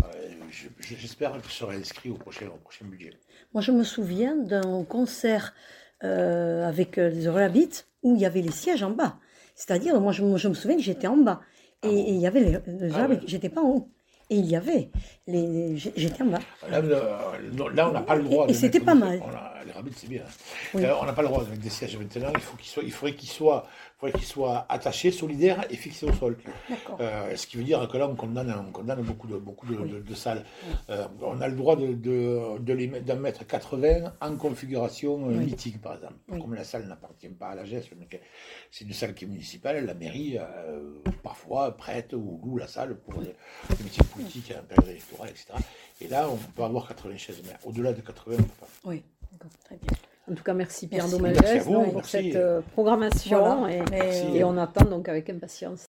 euh, 0.00 0.04
je- 0.50 0.68
je- 0.80 0.96
J'espère 0.96 1.40
que 1.40 1.48
serai 1.50 1.76
inscrit 1.76 2.10
au 2.10 2.14
prochain, 2.16 2.46
au 2.48 2.58
prochain 2.58 2.84
budget. 2.84 3.12
Moi, 3.54 3.62
je 3.62 3.70
me 3.72 3.84
souviens 3.84 4.36
d'un 4.36 4.84
concert 4.84 5.54
euh, 6.02 6.68
avec 6.68 6.98
euh, 6.98 7.08
les 7.08 7.28
Rabbits 7.28 7.84
où 8.02 8.14
il 8.16 8.20
y 8.20 8.26
avait 8.26 8.42
les 8.42 8.50
sièges 8.50 8.82
en 8.82 8.90
bas. 8.90 9.16
C'est-à-dire, 9.54 9.98
moi, 10.00 10.12
je 10.12 10.22
me 10.24 10.36
souviens 10.54 10.76
que 10.76 10.82
j'étais 10.82 11.06
en 11.06 11.16
bas. 11.16 11.40
Et, 11.84 12.10
il 12.10 12.16
y 12.18 12.26
avait 12.26 12.40
les, 12.40 12.50
les 12.50 12.90
Ah 12.94 13.06
ouais. 13.08 13.18
j'étais 13.26 13.48
pas 13.48 13.60
en 13.62 13.68
haut. 13.68 13.88
Et 14.30 14.36
il 14.36 14.46
y 14.46 14.56
avait 14.56 14.90
les. 15.26 15.76
j'étais 15.76 16.22
en 16.22 16.26
bas. 16.26 16.38
Là, 16.70 17.88
on 17.88 17.92
n'a 17.92 18.00
pas 18.00 18.14
le 18.16 18.22
droit. 18.22 18.46
Et- 18.48 18.50
et 18.52 18.54
c'était 18.54 18.80
pas 18.80 18.94
mal. 18.94 19.20
on 19.22 19.28
a- 19.28 19.53
les 19.66 19.72
rabbits, 19.72 19.92
c'est 19.96 20.08
bien. 20.08 20.22
Oui. 20.74 20.84
Euh, 20.84 20.94
on 21.00 21.04
n'a 21.06 21.12
pas 21.12 21.22
le 21.22 21.28
droit 21.28 21.44
de 21.44 21.50
mettre 21.50 21.62
des 21.62 21.70
sièges 21.70 21.96
maintenant. 21.96 22.30
Il, 22.34 22.40
faut 22.40 22.56
qu'ils 22.56 22.68
soient, 22.68 22.82
il 22.82 22.92
faudrait 22.92 23.14
qu'ils 23.14 23.28
soient, 24.26 24.66
attachés, 24.68 25.10
solidaires 25.10 25.64
et 25.70 25.76
fixés 25.76 26.06
au 26.06 26.12
sol. 26.12 26.36
Euh, 27.00 27.34
ce 27.36 27.46
qui 27.46 27.56
veut 27.56 27.64
dire 27.64 27.86
que 27.88 27.96
là, 27.96 28.06
on 28.08 28.14
condamne, 28.14 28.54
on 28.68 28.70
condamne 28.72 29.00
beaucoup 29.02 29.26
de, 29.26 29.36
beaucoup 29.36 29.66
de, 29.66 29.76
de- 29.76 30.00
de 30.00 30.14
salles. 30.14 30.44
Euh, 30.90 31.06
on 31.22 31.40
a 31.40 31.48
le 31.48 31.56
droit 31.56 31.76
de, 31.76 32.84
mettre, 32.86 33.04
d'en 33.06 33.16
mettre 33.16 33.46
80 33.46 34.12
en 34.20 34.36
configuration 34.36 35.18
mythique, 35.18 35.80
par 35.80 35.94
exemple. 35.94 36.14
Comme 36.40 36.54
la 36.54 36.64
salle 36.64 36.86
n'appartient 36.86 37.28
pas 37.28 37.48
à 37.48 37.54
la 37.54 37.64
GES, 37.64 37.88
c'est 38.70 38.84
une 38.84 38.92
salle 38.92 39.14
qui 39.14 39.24
est 39.24 39.28
municipale, 39.28 39.84
la 39.86 39.94
mairie, 39.94 40.38
euh, 40.38 40.94
parfois, 41.22 41.76
prête 41.76 42.12
ou 42.12 42.40
loue 42.44 42.58
la 42.58 42.66
salle 42.66 42.96
pour 42.96 43.20
des, 43.22 43.34
des 43.76 43.84
meetings 43.84 44.04
politiques, 44.06 44.50
un 44.52 44.62
période 44.62 44.90
électorale, 44.90 45.30
etc. 45.30 45.46
Et 46.00 46.08
là, 46.08 46.28
on 46.28 46.36
peut 46.36 46.62
avoir 46.64 46.86
80 46.88 47.16
chaises, 47.16 47.40
mais 47.44 47.52
au-delà 47.64 47.92
de 47.92 48.00
80, 48.00 48.24
on 48.26 48.32
ne 48.32 48.42
peut 48.42 48.48
pas. 48.60 48.66
Oui, 48.84 49.02
très 49.64 49.76
bien. 49.76 49.90
En 50.30 50.34
tout 50.34 50.42
cas, 50.42 50.54
merci 50.54 50.88
Pierre 50.88 51.08
donc, 51.08 51.20
pour 51.20 51.28
merci. 51.94 52.10
cette 52.10 52.36
euh, 52.36 52.60
programmation 52.72 53.40
Voilà. 53.60 53.84
et 54.34 54.42
on 54.44 54.56
attend 54.56 54.86
donc 54.86 55.08
avec 55.08 55.28
impatience. 55.28 55.86